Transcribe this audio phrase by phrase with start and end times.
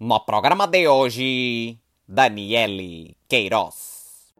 [0.00, 1.76] No programa de hoje,
[2.06, 4.32] Daniele Queiroz.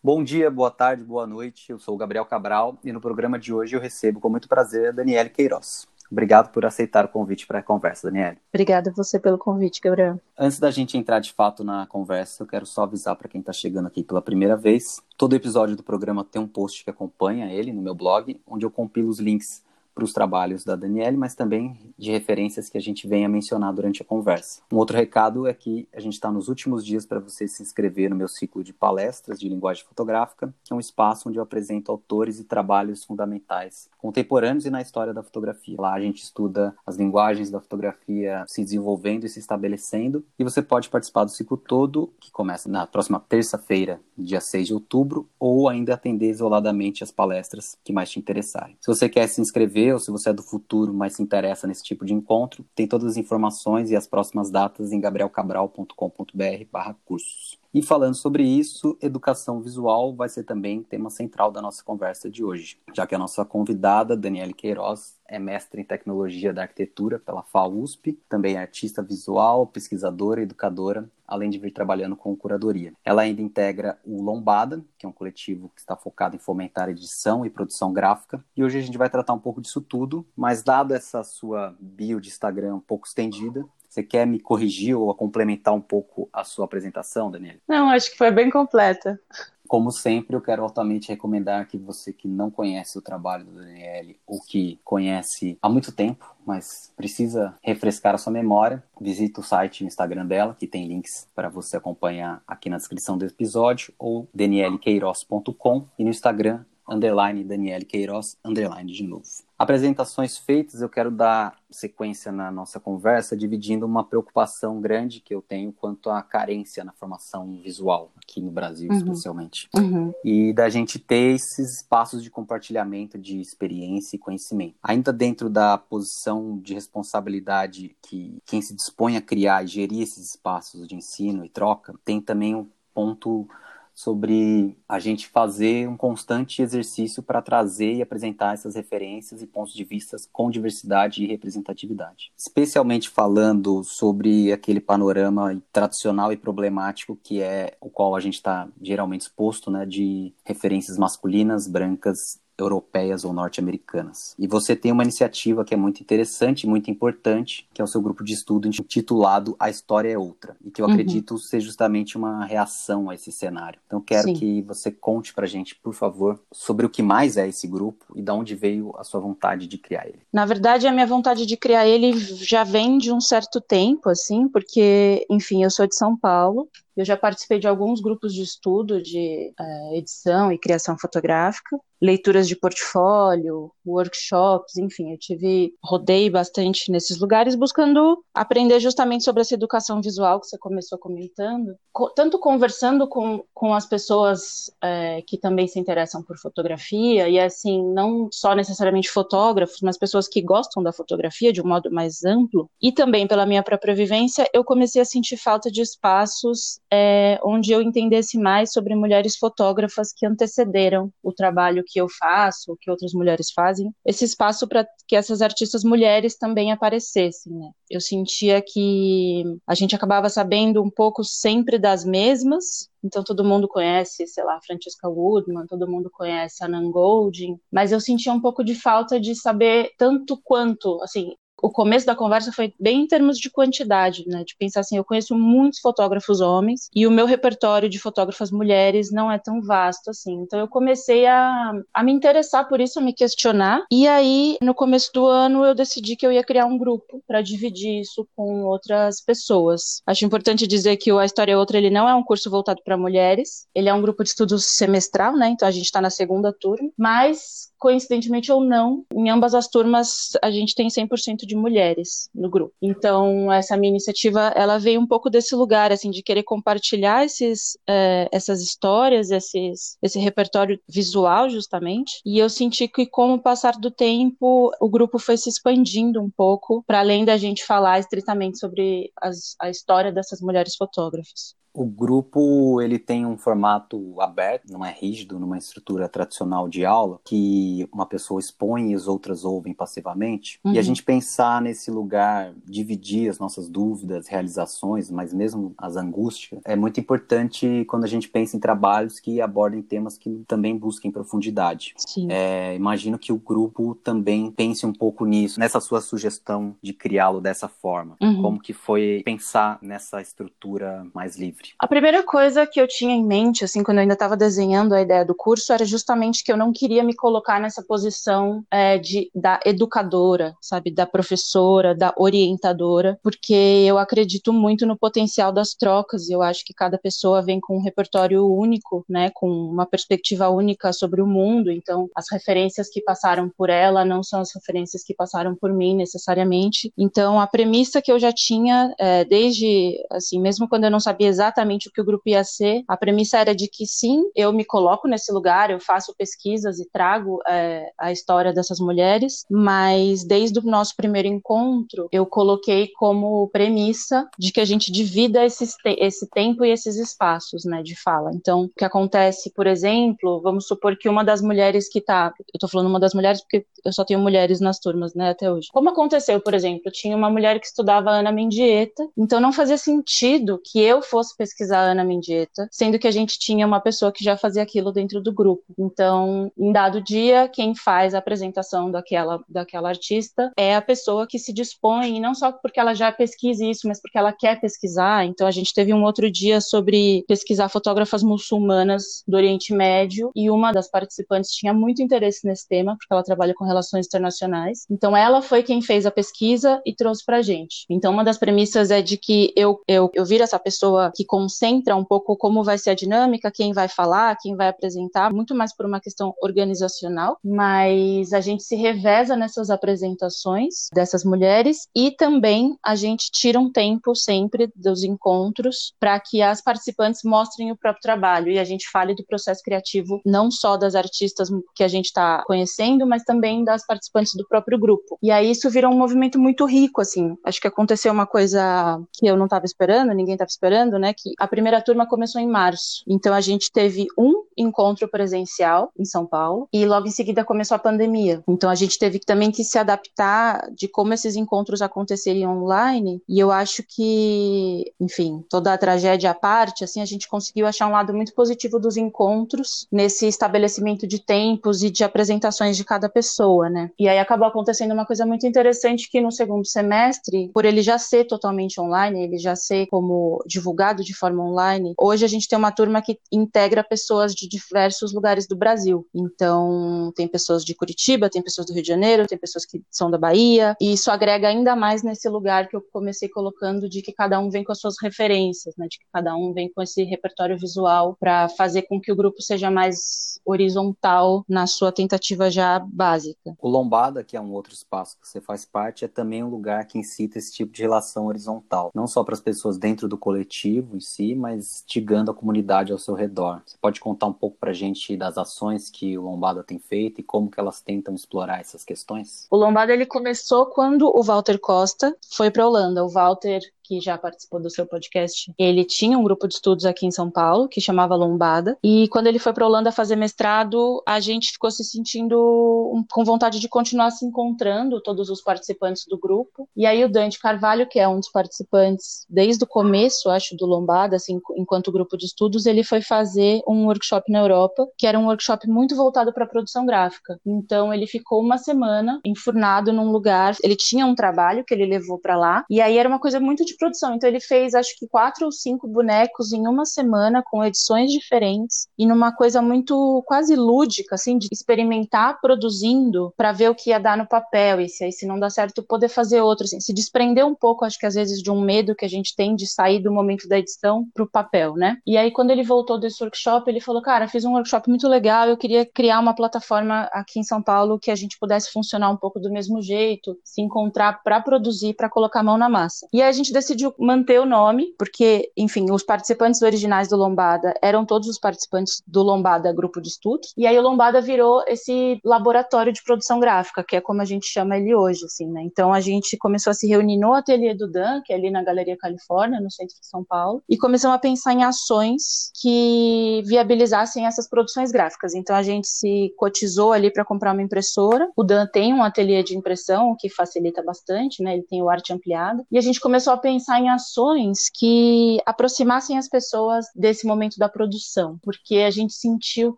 [0.00, 1.72] Bom dia, boa tarde, boa noite.
[1.72, 4.90] Eu sou o Gabriel Cabral e no programa de hoje eu recebo com muito prazer
[4.90, 5.88] a Daniele Queiroz.
[6.08, 8.38] Obrigado por aceitar o convite para a conversa, Daniele.
[8.52, 10.20] Obrigada a você pelo convite, Gabriel.
[10.38, 13.52] Antes da gente entrar de fato na conversa, eu quero só avisar para quem está
[13.52, 15.02] chegando aqui pela primeira vez.
[15.16, 18.70] Todo episódio do programa tem um post que acompanha ele no meu blog, onde eu
[18.70, 19.63] compilo os links
[19.94, 24.02] para os trabalhos da Daniele, mas também de referências que a gente venha mencionar durante
[24.02, 24.60] a conversa.
[24.72, 28.10] Um outro recado é que a gente está nos últimos dias para você se inscrever
[28.10, 31.92] no meu ciclo de palestras de linguagem fotográfica, que é um espaço onde eu apresento
[31.92, 35.76] autores e trabalhos fundamentais, contemporâneos e na história da fotografia.
[35.78, 40.60] Lá a gente estuda as linguagens da fotografia se desenvolvendo e se estabelecendo, e você
[40.60, 45.68] pode participar do ciclo todo, que começa na próxima terça-feira, dia 6 de outubro, ou
[45.68, 48.76] ainda atender isoladamente as palestras que mais te interessarem.
[48.80, 51.82] Se você quer se inscrever, ou se você é do futuro, mas se interessa nesse
[51.82, 57.63] tipo de encontro, tem todas as informações e as próximas datas em gabrielcabral.com.br cursos.
[57.74, 62.44] E falando sobre isso, educação visual vai ser também tema central da nossa conversa de
[62.44, 67.42] hoje, já que a nossa convidada, Daniele Queiroz, é mestre em tecnologia da arquitetura pela
[67.42, 72.92] FAUSP, também é artista visual, pesquisadora educadora, além de vir trabalhando com curadoria.
[73.04, 77.44] Ela ainda integra o Lombada, que é um coletivo que está focado em fomentar edição
[77.44, 80.94] e produção gráfica, e hoje a gente vai tratar um pouco disso tudo, mas dado
[80.94, 85.80] essa sua bio de Instagram um pouco estendida, você quer me corrigir ou complementar um
[85.80, 87.58] pouco a sua apresentação, Daniela?
[87.68, 89.20] Não, acho que foi bem completa.
[89.68, 94.18] Como sempre, eu quero altamente recomendar que você que não conhece o trabalho do Daniele
[94.26, 99.80] ou que conhece há muito tempo, mas precisa refrescar a sua memória, visite o site
[99.80, 103.94] e o Instagram dela, que tem links para você acompanhar aqui na descrição do episódio,
[103.98, 109.24] ou danielequeiroz.com e no Instagram underline Daniele Queiroz, underline de novo.
[109.58, 115.40] Apresentações feitas, eu quero dar sequência na nossa conversa, dividindo uma preocupação grande que eu
[115.40, 118.96] tenho quanto à carência na formação visual, aqui no Brasil uhum.
[118.96, 119.68] especialmente.
[119.76, 120.12] Uhum.
[120.24, 124.74] E da gente ter esses espaços de compartilhamento de experiência e conhecimento.
[124.82, 130.30] Ainda dentro da posição de responsabilidade que quem se dispõe a criar e gerir esses
[130.30, 133.48] espaços de ensino e troca, tem também um ponto
[133.94, 139.72] sobre a gente fazer um constante exercício para trazer e apresentar essas referências e pontos
[139.72, 142.32] de vista com diversidade e representatividade.
[142.36, 148.68] Especialmente falando sobre aquele panorama tradicional e problemático que é o qual a gente está
[148.82, 154.34] geralmente exposto, né, de referências masculinas, brancas europeias ou norte-americanas.
[154.38, 158.00] E você tem uma iniciativa que é muito interessante, muito importante, que é o seu
[158.00, 160.92] grupo de estudo intitulado A História é Outra, e que eu uhum.
[160.92, 163.78] acredito ser justamente uma reação a esse cenário.
[163.86, 164.34] Então quero Sim.
[164.34, 168.22] que você conte pra gente, por favor, sobre o que mais é esse grupo e
[168.22, 170.20] de onde veio a sua vontade de criar ele.
[170.32, 174.48] Na verdade, a minha vontade de criar ele já vem de um certo tempo, assim,
[174.48, 179.02] porque, enfim, eu sou de São Paulo, eu já participei de alguns grupos de estudo
[179.02, 186.92] de é, edição e criação fotográfica, leituras de portfólio, workshops, enfim, eu tive, rodei bastante
[186.92, 192.38] nesses lugares buscando aprender justamente sobre essa educação visual que você começou comentando, co tanto
[192.38, 198.28] conversando com, com as pessoas é, que também se interessam por fotografia, e assim, não
[198.30, 202.92] só necessariamente fotógrafos, mas pessoas que gostam da fotografia de um modo mais amplo, e
[202.92, 207.82] também pela minha própria vivência, eu comecei a sentir falta de espaços é, onde eu
[207.82, 213.50] entendesse mais sobre mulheres fotógrafas que antecederam o trabalho que eu faço, que outras mulheres
[213.52, 217.70] fazem, esse espaço para que essas artistas mulheres também aparecessem, né?
[217.90, 223.68] Eu sentia que a gente acabava sabendo um pouco sempre das mesmas, então todo mundo
[223.68, 228.40] conhece, sei lá, Francesca Woodman, todo mundo conhece a Nan Goldin, mas eu sentia um
[228.40, 231.34] pouco de falta de saber tanto quanto, assim,
[231.64, 234.44] o começo da conversa foi bem em termos de quantidade, né?
[234.44, 239.10] De pensar assim, eu conheço muitos fotógrafos homens e o meu repertório de fotógrafas mulheres
[239.10, 240.42] não é tão vasto assim.
[240.42, 243.82] Então eu comecei a, a me interessar por isso, a me questionar.
[243.90, 247.40] E aí, no começo do ano, eu decidi que eu ia criar um grupo para
[247.40, 250.02] dividir isso com outras pessoas.
[250.06, 252.82] Acho importante dizer que o A História é Outra ele não é um curso voltado
[252.84, 255.48] para mulheres, ele é um grupo de estudos semestral, né?
[255.48, 260.30] Então a gente está na segunda turma, mas coincidentemente ou não, em ambas as turmas
[260.40, 262.72] a gente tem 100% de mulheres no grupo.
[262.80, 267.76] Então, essa minha iniciativa, ela veio um pouco desse lugar, assim, de querer compartilhar esses,
[267.86, 272.22] é, essas histórias, esses, esse repertório visual, justamente.
[272.24, 276.30] E eu senti que, com o passar do tempo, o grupo foi se expandindo um
[276.30, 281.54] pouco, para além da gente falar estritamente sobre as, a história dessas mulheres fotógrafas.
[281.74, 287.18] O grupo ele tem um formato aberto, não é rígido, numa estrutura tradicional de aula,
[287.24, 290.60] que uma pessoa expõe e as outras ouvem passivamente.
[290.64, 290.72] Uhum.
[290.72, 290.84] E a uhum.
[290.84, 297.00] gente pensar nesse lugar, dividir as nossas dúvidas, realizações, mas mesmo as angústias, é muito
[297.00, 301.94] importante quando a gente pensa em trabalhos que abordem temas que também busquem profundidade.
[302.30, 307.40] É, imagino que o grupo também pense um pouco nisso, nessa sua sugestão de criá-lo
[307.40, 308.16] dessa forma.
[308.20, 308.42] Uhum.
[308.42, 311.63] Como que foi pensar nessa estrutura mais livre?
[311.78, 315.00] A primeira coisa que eu tinha em mente, assim, quando eu ainda estava desenhando a
[315.00, 319.30] ideia do curso, era justamente que eu não queria me colocar nessa posição é, de,
[319.34, 323.54] da educadora, sabe, da professora, da orientadora, porque
[323.86, 327.76] eu acredito muito no potencial das trocas e eu acho que cada pessoa vem com
[327.78, 333.00] um repertório único, né, com uma perspectiva única sobre o mundo, então as referências que
[333.00, 336.92] passaram por ela não são as referências que passaram por mim necessariamente.
[336.96, 341.28] Então a premissa que eu já tinha é, desde, assim, mesmo quando eu não sabia
[341.28, 344.64] exatamente o que o grupo ia ser, a premissa era de que sim, eu me
[344.64, 350.58] coloco nesse lugar, eu faço pesquisas e trago é, a história dessas mulheres, mas desde
[350.58, 355.66] o nosso primeiro encontro eu coloquei como premissa de que a gente divida esse,
[355.98, 358.30] esse tempo e esses espaços, né, de fala.
[358.34, 362.58] Então, o que acontece, por exemplo, vamos supor que uma das mulheres que tá, eu
[362.58, 365.68] tô falando uma das mulheres porque eu só tenho mulheres nas turmas, né, até hoje.
[365.72, 370.60] Como aconteceu, por exemplo, tinha uma mulher que estudava Ana Mendieta, então não fazia sentido
[370.64, 374.34] que eu fosse pesquisar Ana Mendieta, sendo que a gente tinha uma pessoa que já
[374.34, 375.62] fazia aquilo dentro do grupo.
[375.78, 381.38] Então, em dado dia, quem faz a apresentação daquela, daquela artista é a pessoa que
[381.38, 385.26] se dispõe, não só porque ela já pesquisa isso, mas porque ela quer pesquisar.
[385.26, 390.50] Então, a gente teve um outro dia sobre pesquisar fotógrafas muçulmanas do Oriente Médio, e
[390.50, 394.86] uma das participantes tinha muito interesse nesse tema, porque ela trabalha com relações internacionais.
[394.90, 397.84] Então, ela foi quem fez a pesquisa e trouxe pra gente.
[397.90, 401.96] Então, uma das premissas é de que eu, eu, eu viro essa pessoa que concentra
[401.96, 405.74] um pouco como vai ser a dinâmica, quem vai falar, quem vai apresentar, muito mais
[405.74, 412.78] por uma questão organizacional, mas a gente se reveza nessas apresentações dessas mulheres e também
[412.80, 418.02] a gente tira um tempo sempre dos encontros para que as participantes mostrem o próprio
[418.02, 422.06] trabalho e a gente fale do processo criativo não só das artistas que a gente
[422.06, 425.18] está conhecendo, mas também das participantes do próprio grupo.
[425.20, 427.36] E aí isso virou um movimento muito rico, assim.
[427.44, 431.12] Acho que aconteceu uma coisa que eu não estava esperando, ninguém estava esperando, né?
[431.24, 433.02] Que a primeira turma começou em março.
[433.08, 437.74] Então a gente teve um encontro presencial em São Paulo e logo em seguida começou
[437.74, 438.42] a pandemia.
[438.46, 443.40] Então a gente teve também que se adaptar de como esses encontros aconteceriam online e
[443.40, 447.92] eu acho que, enfim, toda a tragédia à parte, assim, a gente conseguiu achar um
[447.92, 453.70] lado muito positivo dos encontros nesse estabelecimento de tempos e de apresentações de cada pessoa,
[453.70, 453.90] né?
[453.98, 457.96] E aí acabou acontecendo uma coisa muito interessante que no segundo semestre, por ele já
[457.96, 462.58] ser totalmente online, ele já ser como divulgado de forma online, hoje a gente tem
[462.58, 466.06] uma turma que integra pessoas de diversos lugares do Brasil.
[466.14, 470.10] Então, tem pessoas de Curitiba, tem pessoas do Rio de Janeiro, tem pessoas que são
[470.10, 474.12] da Bahia, e isso agrega ainda mais nesse lugar que eu comecei colocando de que
[474.12, 475.86] cada um vem com as suas referências, né?
[475.88, 479.42] De que cada um vem com esse repertório visual para fazer com que o grupo
[479.42, 483.54] seja mais horizontal na sua tentativa já básica.
[483.60, 486.86] O Lombada, que é um outro espaço que você faz parte, é também um lugar
[486.86, 490.93] que incita esse tipo de relação horizontal, não só para as pessoas dentro do coletivo
[490.94, 493.62] em si, mas instigando a comunidade ao seu redor.
[493.64, 497.20] Você pode contar um pouco para a gente das ações que o Lombada tem feito
[497.20, 499.46] e como que elas tentam explorar essas questões?
[499.50, 503.04] O Lombada ele começou quando o Walter Costa foi para a Holanda.
[503.04, 507.06] O Walter que já participou do seu podcast, ele tinha um grupo de estudos aqui
[507.06, 511.20] em São Paulo, que chamava Lombada, e quando ele foi para Holanda fazer mestrado, a
[511.20, 516.68] gente ficou se sentindo com vontade de continuar se encontrando, todos os participantes do grupo,
[516.76, 520.66] e aí o Dante Carvalho, que é um dos participantes desde o começo, acho, do
[520.66, 525.18] Lombada, assim, enquanto grupo de estudos, ele foi fazer um workshop na Europa, que era
[525.18, 527.38] um workshop muito voltado para produção gráfica.
[527.44, 532.18] Então ele ficou uma semana enfurnado num lugar, ele tinha um trabalho que ele levou
[532.18, 534.14] para lá, e aí era uma coisa muito de produção.
[534.14, 538.88] Então ele fez acho que quatro ou cinco bonecos em uma semana com edições diferentes
[538.98, 543.98] e numa coisa muito quase lúdica, assim, de experimentar produzindo para ver o que ia
[543.98, 546.92] dar no papel e se aí se não dá certo poder fazer outro, assim, se
[546.92, 549.66] desprender um pouco, acho que às vezes de um medo que a gente tem de
[549.66, 551.98] sair do momento da edição pro papel, né?
[552.06, 555.48] E aí quando ele voltou desse workshop, ele falou, cara, fiz um workshop muito legal,
[555.48, 559.16] eu queria criar uma plataforma aqui em São Paulo que a gente pudesse funcionar um
[559.16, 563.06] pouco do mesmo jeito, se encontrar para produzir, para colocar a mão na massa.
[563.12, 567.74] E aí a gente decidiu manter o nome, porque, enfim, os participantes originais do Lombada
[567.82, 572.20] eram todos os participantes do Lombada Grupo de Estudos, e aí o Lombada virou esse
[572.24, 575.62] laboratório de produção gráfica, que é como a gente chama ele hoje, assim, né?
[575.64, 578.62] Então a gente começou a se reunir no ateliê do Dan, que é ali na
[578.62, 584.26] Galeria Califórnia, no centro de São Paulo, e começamos a pensar em ações que viabilizassem
[584.26, 585.34] essas produções gráficas.
[585.34, 588.28] Então a gente se cotizou ali para comprar uma impressora.
[588.36, 591.54] O Dan tem um ateliê de impressão, o que facilita bastante, né?
[591.54, 592.62] Ele tem o arte ampliado.
[592.70, 597.68] E a gente começou a pensar em ações que aproximassem as pessoas desse momento da
[597.68, 599.74] produção, porque a gente sentiu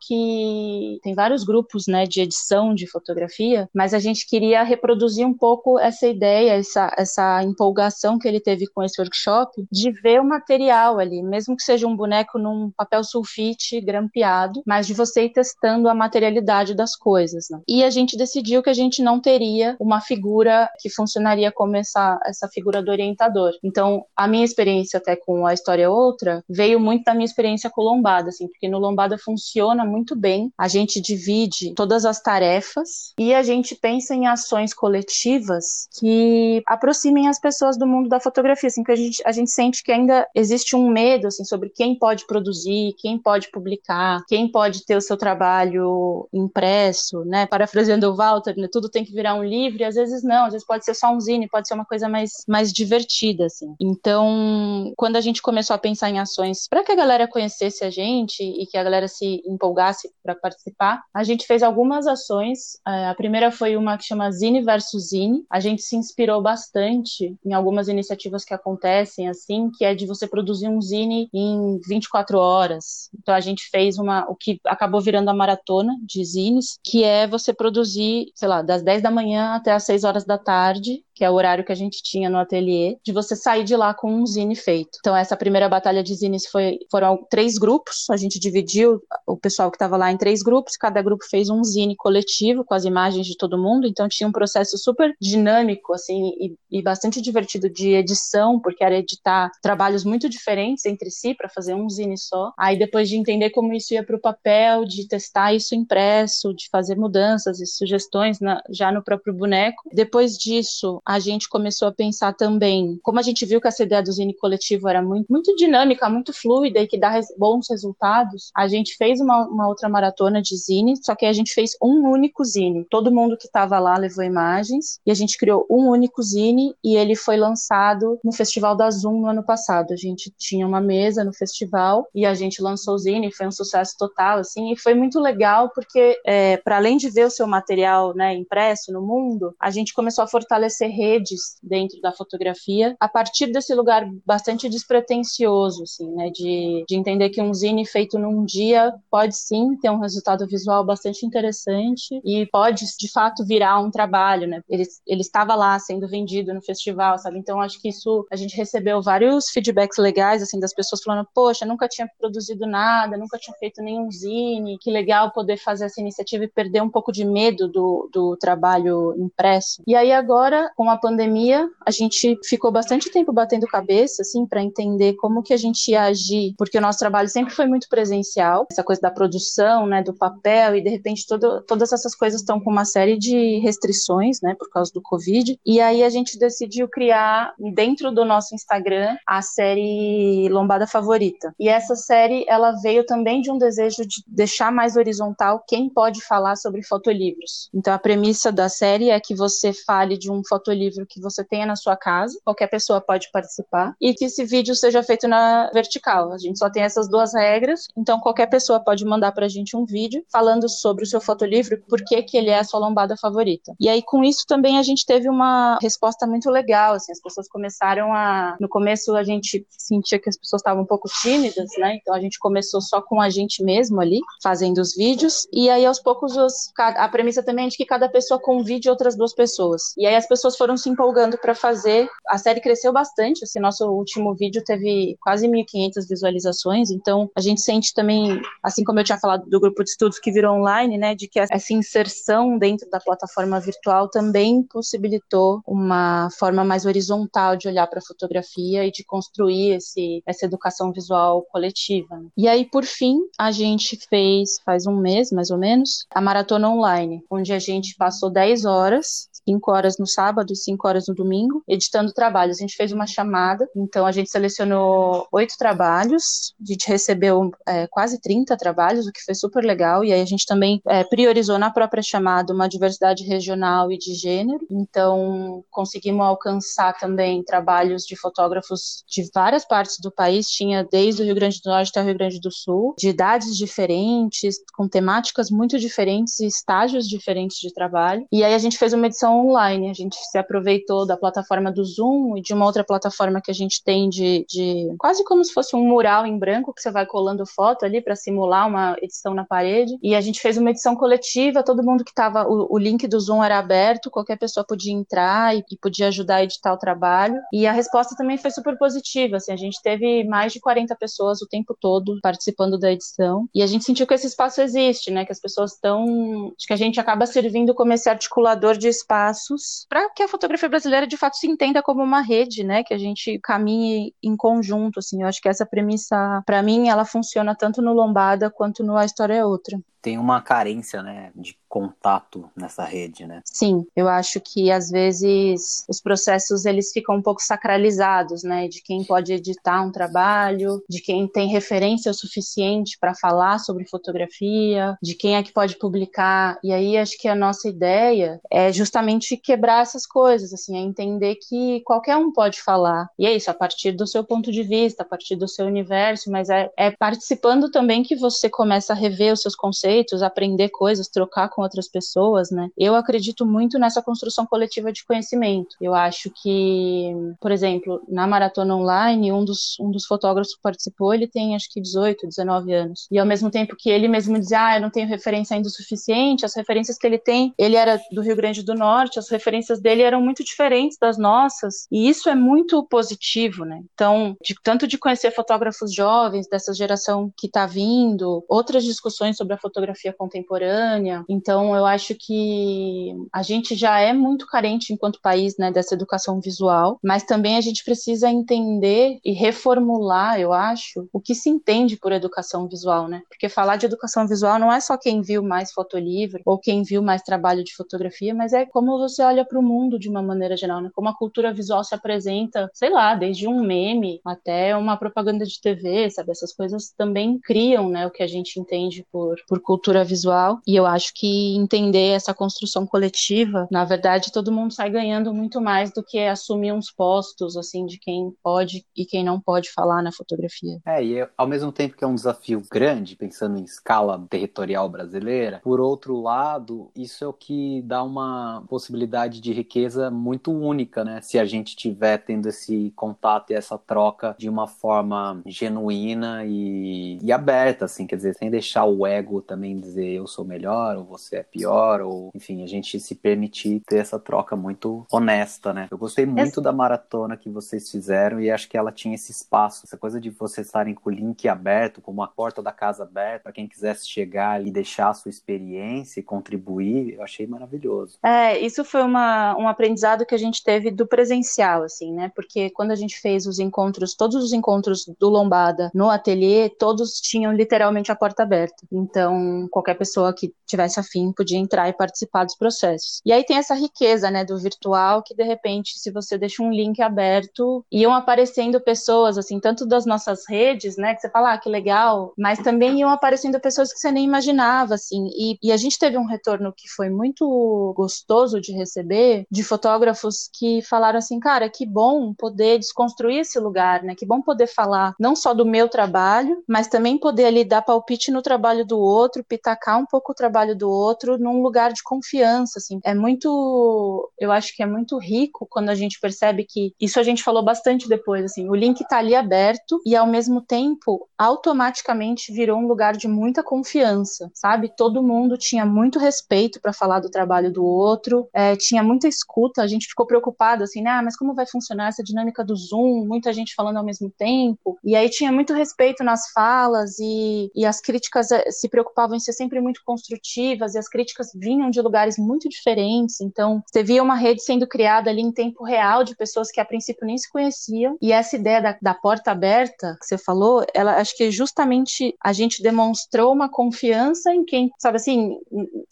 [0.00, 5.34] que tem vários grupos, né, de edição de fotografia, mas a gente queria reproduzir um
[5.34, 10.24] pouco essa ideia, essa, essa empolgação que ele teve com esse workshop de ver o
[10.24, 15.30] material ali, mesmo que seja um boneco num papel sulfite grampeado, mas de você ir
[15.30, 17.46] testando a materialidade das coisas.
[17.50, 17.60] Né?
[17.68, 22.18] E a gente decidiu que a gente não teria uma figura que funcionaria como essa,
[22.24, 23.52] essa figura do orientador.
[23.66, 27.82] Então, a minha experiência até com a história outra veio muito da minha experiência com
[27.82, 30.52] Lombada, assim, porque no Lombada funciona muito bem.
[30.56, 37.28] A gente divide todas as tarefas e a gente pensa em ações coletivas que aproximem
[37.28, 40.26] as pessoas do mundo da fotografia, assim, que a gente, a gente sente que ainda
[40.34, 45.00] existe um medo, assim, sobre quem pode produzir, quem pode publicar, quem pode ter o
[45.00, 47.46] seu trabalho impresso, né?
[47.46, 48.68] Parafraseando o Walter, né?
[48.70, 51.12] Tudo tem que virar um livro, e às vezes não, às vezes pode ser só
[51.12, 53.74] um zine, pode ser uma coisa mais, mais divertida, assim.
[53.80, 57.90] Então, quando a gente começou a pensar em ações para que a galera conhecesse a
[57.90, 62.78] gente e que a galera se empolgasse para participar, a gente fez algumas ações.
[62.86, 65.44] É, a primeira foi uma que chama Zine versus Zine.
[65.50, 70.26] A gente se inspirou bastante em algumas iniciativas que acontecem assim, que é de você
[70.26, 73.08] produzir um zine em 24 horas.
[73.18, 77.26] Então a gente fez uma o que acabou virando a maratona de zines, que é
[77.26, 81.24] você produzir, sei lá, das 10 da manhã até as 6 horas da tarde que
[81.24, 84.12] é o horário que a gente tinha no ateliê, de você sair de lá com
[84.12, 84.98] um zine feito.
[85.00, 89.70] Então, essa primeira batalha de zines foi, foram três grupos, a gente dividiu o pessoal
[89.70, 93.26] que estava lá em três grupos, cada grupo fez um zine coletivo com as imagens
[93.26, 97.94] de todo mundo, então tinha um processo super dinâmico, assim, e, e bastante divertido de
[97.94, 102.52] edição, porque era editar trabalhos muito diferentes entre si para fazer um zine só.
[102.58, 106.68] Aí, depois de entender como isso ia para o papel, de testar isso impresso, de
[106.70, 109.82] fazer mudanças e sugestões na, já no próprio boneco.
[109.92, 114.02] Depois disso, a gente começou a pensar também, como a gente viu que essa ideia
[114.02, 118.50] do zine coletivo era muito, muito dinâmica, muito fluida e que dá res, bons resultados,
[118.56, 122.10] a gente fez uma, uma, outra maratona de zine, só que a gente fez um
[122.10, 122.84] único zine.
[122.90, 126.96] Todo mundo que estava lá levou imagens e a gente criou um único zine e
[126.96, 129.92] ele foi lançado no Festival da Zoom no ano passado.
[129.92, 133.52] A gente tinha uma mesa no festival e a gente lançou o zine, foi um
[133.52, 137.46] sucesso total, assim, e foi muito legal porque, é, para além de ver o seu
[137.46, 143.08] material né, impresso no mundo, a gente começou a fortalecer redes dentro da fotografia, a
[143.08, 148.44] partir desse lugar bastante despretensioso, assim, né, de, de entender que um zine feito num
[148.44, 153.90] dia pode sim ter um resultado visual bastante interessante e pode, de fato, virar um
[153.90, 158.26] trabalho, né, ele, ele estava lá sendo vendido no festival, sabe, então acho que isso,
[158.32, 163.16] a gente recebeu vários feedbacks legais, assim, das pessoas falando, poxa, nunca tinha produzido nada,
[163.16, 167.12] nunca tinha feito nenhum zine, que legal poder fazer essa iniciativa e perder um pouco
[167.12, 169.82] de medo do, do trabalho impresso.
[169.86, 174.46] E aí agora, com com a pandemia, a gente ficou bastante tempo batendo cabeça, assim,
[174.46, 177.88] para entender como que a gente ia agir, porque o nosso trabalho sempre foi muito
[177.88, 182.40] presencial, essa coisa da produção, né, do papel, e de repente todo, todas essas coisas
[182.40, 185.58] estão com uma série de restrições, né, por causa do Covid.
[185.66, 191.52] E aí a gente decidiu criar, dentro do nosso Instagram, a série Lombada Favorita.
[191.58, 196.22] E essa série, ela veio também de um desejo de deixar mais horizontal quem pode
[196.22, 197.68] falar sobre fotolivros.
[197.74, 201.44] Então a premissa da série é que você fale de um fotolivro livro que você
[201.44, 205.70] tenha na sua casa, qualquer pessoa pode participar, e que esse vídeo seja feito na
[205.72, 206.32] vertical.
[206.32, 209.84] A gente só tem essas duas regras, então qualquer pessoa pode mandar pra gente um
[209.84, 213.74] vídeo falando sobre o seu fotolivro, por que que ele é a sua lombada favorita.
[213.80, 217.48] E aí com isso também a gente teve uma resposta muito legal, assim, as pessoas
[217.48, 221.96] começaram a no começo a gente sentia que as pessoas estavam um pouco tímidas, né?
[222.00, 225.84] Então a gente começou só com a gente mesmo ali, fazendo os vídeos, e aí
[225.86, 229.94] aos poucos os, a premissa também é de que cada pessoa convide outras duas pessoas.
[229.96, 232.08] E aí as pessoas foram foram se empolgando para fazer.
[232.26, 233.44] A série cresceu bastante.
[233.44, 236.90] Esse nosso último vídeo teve quase 1.500 visualizações.
[236.90, 240.32] Então, a gente sente também, assim como eu tinha falado do grupo de estudos que
[240.32, 246.64] virou online, né, de que essa inserção dentro da plataforma virtual também possibilitou uma forma
[246.64, 252.24] mais horizontal de olhar para a fotografia e de construir esse, essa educação visual coletiva.
[252.36, 256.68] E aí, por fim, a gente fez, faz um mês mais ou menos, a maratona
[256.68, 261.14] online, onde a gente passou 10 horas cinco horas no sábado e cinco horas no
[261.14, 262.58] domingo, editando trabalhos.
[262.58, 267.86] A gente fez uma chamada, então a gente selecionou oito trabalhos, a gente recebeu é,
[267.86, 271.58] quase 30 trabalhos, o que foi super legal, e aí a gente também é, priorizou
[271.58, 278.16] na própria chamada uma diversidade regional e de gênero, então conseguimos alcançar também trabalhos de
[278.16, 282.04] fotógrafos de várias partes do país, tinha desde o Rio Grande do Norte até o
[282.04, 287.72] Rio Grande do Sul, de idades diferentes, com temáticas muito diferentes e estágios diferentes de
[287.72, 288.26] trabalho.
[288.32, 291.84] E aí a gente fez uma edição online, a gente se aproveitou da plataforma do
[291.84, 295.52] Zoom e de uma outra plataforma que a gente tem de, de quase como se
[295.52, 299.34] fosse um mural em branco que você vai colando foto ali para simular uma edição
[299.34, 299.96] na parede.
[300.02, 303.18] E a gente fez uma edição coletiva, todo mundo que estava o, o, link do
[303.20, 307.40] Zoom era aberto, qualquer pessoa podia entrar e, e podia ajudar a editar o trabalho.
[307.52, 311.42] E a resposta também foi super positiva, assim, a gente teve mais de 40 pessoas
[311.42, 313.48] o tempo todo participando da edição.
[313.54, 315.24] E a gente sentiu que esse espaço existe, né?
[315.24, 316.52] Que as pessoas estão.
[316.56, 318.88] Acho que a gente acaba servindo como esse articulador de
[319.26, 322.82] espaços para que a fotografia brasileira de fato se entenda como uma rede, né?
[322.84, 325.22] Que a gente caminhe em conjunto, assim.
[325.22, 329.04] Eu acho que essa premissa, para mim, ela funciona tanto no Lombada quanto no A
[329.04, 333.42] História é Outra tem uma carência, né, de contato nessa rede, né?
[333.44, 338.80] Sim, eu acho que às vezes os processos eles ficam um pouco sacralizados, né, de
[338.80, 344.96] quem pode editar um trabalho, de quem tem referência o suficiente para falar sobre fotografia,
[345.02, 346.56] de quem é que pode publicar.
[346.62, 351.34] E aí acho que a nossa ideia é justamente quebrar essas coisas, assim, é entender
[351.34, 353.10] que qualquer um pode falar.
[353.18, 356.30] E é isso, a partir do seu ponto de vista, a partir do seu universo,
[356.30, 360.68] mas é, é participando também que você começa a rever os seus conceitos conceitos, aprender
[360.68, 362.68] coisas, trocar com outras pessoas, né?
[362.76, 365.76] Eu acredito muito nessa construção coletiva de conhecimento.
[365.80, 371.14] Eu acho que, por exemplo, na maratona online, um dos, um dos fotógrafos que participou,
[371.14, 373.06] ele tem acho que 18, 19 anos.
[373.10, 375.70] E ao mesmo tempo que ele mesmo dizia, ah, eu não tenho referência ainda o
[375.70, 379.80] suficiente, as referências que ele tem, ele era do Rio Grande do Norte, as referências
[379.80, 383.82] dele eram muito diferentes das nossas, e isso é muito positivo, né?
[383.94, 389.54] Então, de, tanto de conhecer fotógrafos jovens dessa geração que está vindo, outras discussões sobre
[389.54, 391.24] a fotografia fotografia contemporânea.
[391.28, 396.40] Então, eu acho que a gente já é muito carente enquanto país, né, dessa educação
[396.40, 401.96] visual, mas também a gente precisa entender e reformular, eu acho, o que se entende
[401.96, 403.22] por educação visual, né?
[403.28, 407.02] Porque falar de educação visual não é só quem viu mais fotolivro ou quem viu
[407.02, 410.56] mais trabalho de fotografia, mas é como você olha para o mundo de uma maneira
[410.56, 410.90] geral, né?
[410.94, 415.60] Como a cultura visual se apresenta, sei lá, desde um meme até uma propaganda de
[415.60, 416.30] TV, sabe?
[416.30, 420.60] Essas coisas também criam, né, o que a gente entende por, por cultura visual.
[420.66, 425.60] E eu acho que entender essa construção coletiva, na verdade, todo mundo sai ganhando muito
[425.60, 430.02] mais do que assumir uns postos, assim, de quem pode e quem não pode falar
[430.02, 430.78] na fotografia.
[430.86, 435.60] É, e ao mesmo tempo que é um desafio grande, pensando em escala territorial brasileira,
[435.64, 441.20] por outro lado, isso é o que dá uma possibilidade de riqueza muito única, né?
[441.22, 447.18] Se a gente tiver tendo esse contato e essa troca de uma forma genuína e,
[447.20, 450.98] e aberta, assim, quer dizer, sem deixar o ego também também dizer eu sou melhor
[450.98, 455.72] ou você é pior, ou enfim, a gente se permitir ter essa troca muito honesta,
[455.72, 455.88] né?
[455.90, 459.86] Eu gostei muito da maratona que vocês fizeram e acho que ela tinha esse espaço,
[459.86, 463.44] essa coisa de vocês estarem com o link aberto, como a porta da casa aberta,
[463.44, 468.18] para quem quisesse chegar e deixar a sua experiência e contribuir, eu achei maravilhoso.
[468.22, 472.30] É, isso foi uma, um aprendizado que a gente teve do presencial, assim, né?
[472.34, 477.20] Porque quando a gente fez os encontros, todos os encontros do Lombada no ateliê, todos
[477.20, 478.84] tinham literalmente a porta aberta.
[478.92, 483.20] Então, qualquer pessoa que tivesse afim podia entrar e participar dos processos.
[483.24, 486.70] E aí tem essa riqueza, né, do virtual, que de repente, se você deixa um
[486.70, 491.58] link aberto, iam aparecendo pessoas, assim, tanto das nossas redes, né, que você fala, ah,
[491.58, 495.76] que legal, mas também iam aparecendo pessoas que você nem imaginava, assim, e, e a
[495.76, 501.38] gente teve um retorno que foi muito gostoso de receber, de fotógrafos que falaram assim,
[501.38, 505.64] cara, que bom poder desconstruir esse lugar, né, que bom poder falar não só do
[505.64, 510.06] meu trabalho, mas também poder ali dar palpite no trabalho do outro, outro, pitacar um
[510.06, 513.00] pouco o trabalho do outro num lugar de confiança, assim.
[513.04, 517.22] É muito, eu acho que é muito rico quando a gente percebe que isso a
[517.22, 522.52] gente falou bastante depois, assim, o link tá ali aberto e ao mesmo tempo automaticamente
[522.52, 524.92] virou um lugar de muita confiança, sabe?
[524.96, 529.82] Todo mundo tinha muito respeito para falar do trabalho do outro, é, tinha muita escuta,
[529.82, 531.10] a gente ficou preocupado assim, né?
[531.10, 533.26] Ah, mas como vai funcionar essa dinâmica do Zoom?
[533.26, 534.98] Muita gente falando ao mesmo tempo.
[535.04, 539.40] E aí tinha muito respeito nas falas e, e as críticas eh, se preocupavam em
[539.40, 543.40] ser sempre muito construtivas e as críticas vinham de lugares muito diferentes.
[543.40, 546.84] Então, você via uma rede sendo criada ali em tempo real de pessoas que a
[546.84, 548.16] princípio nem se conheciam.
[548.20, 552.52] E essa ideia da, da porta aberta que você falou, ela acho que justamente a
[552.52, 555.58] gente demonstrou uma confiança em quem, sabe assim,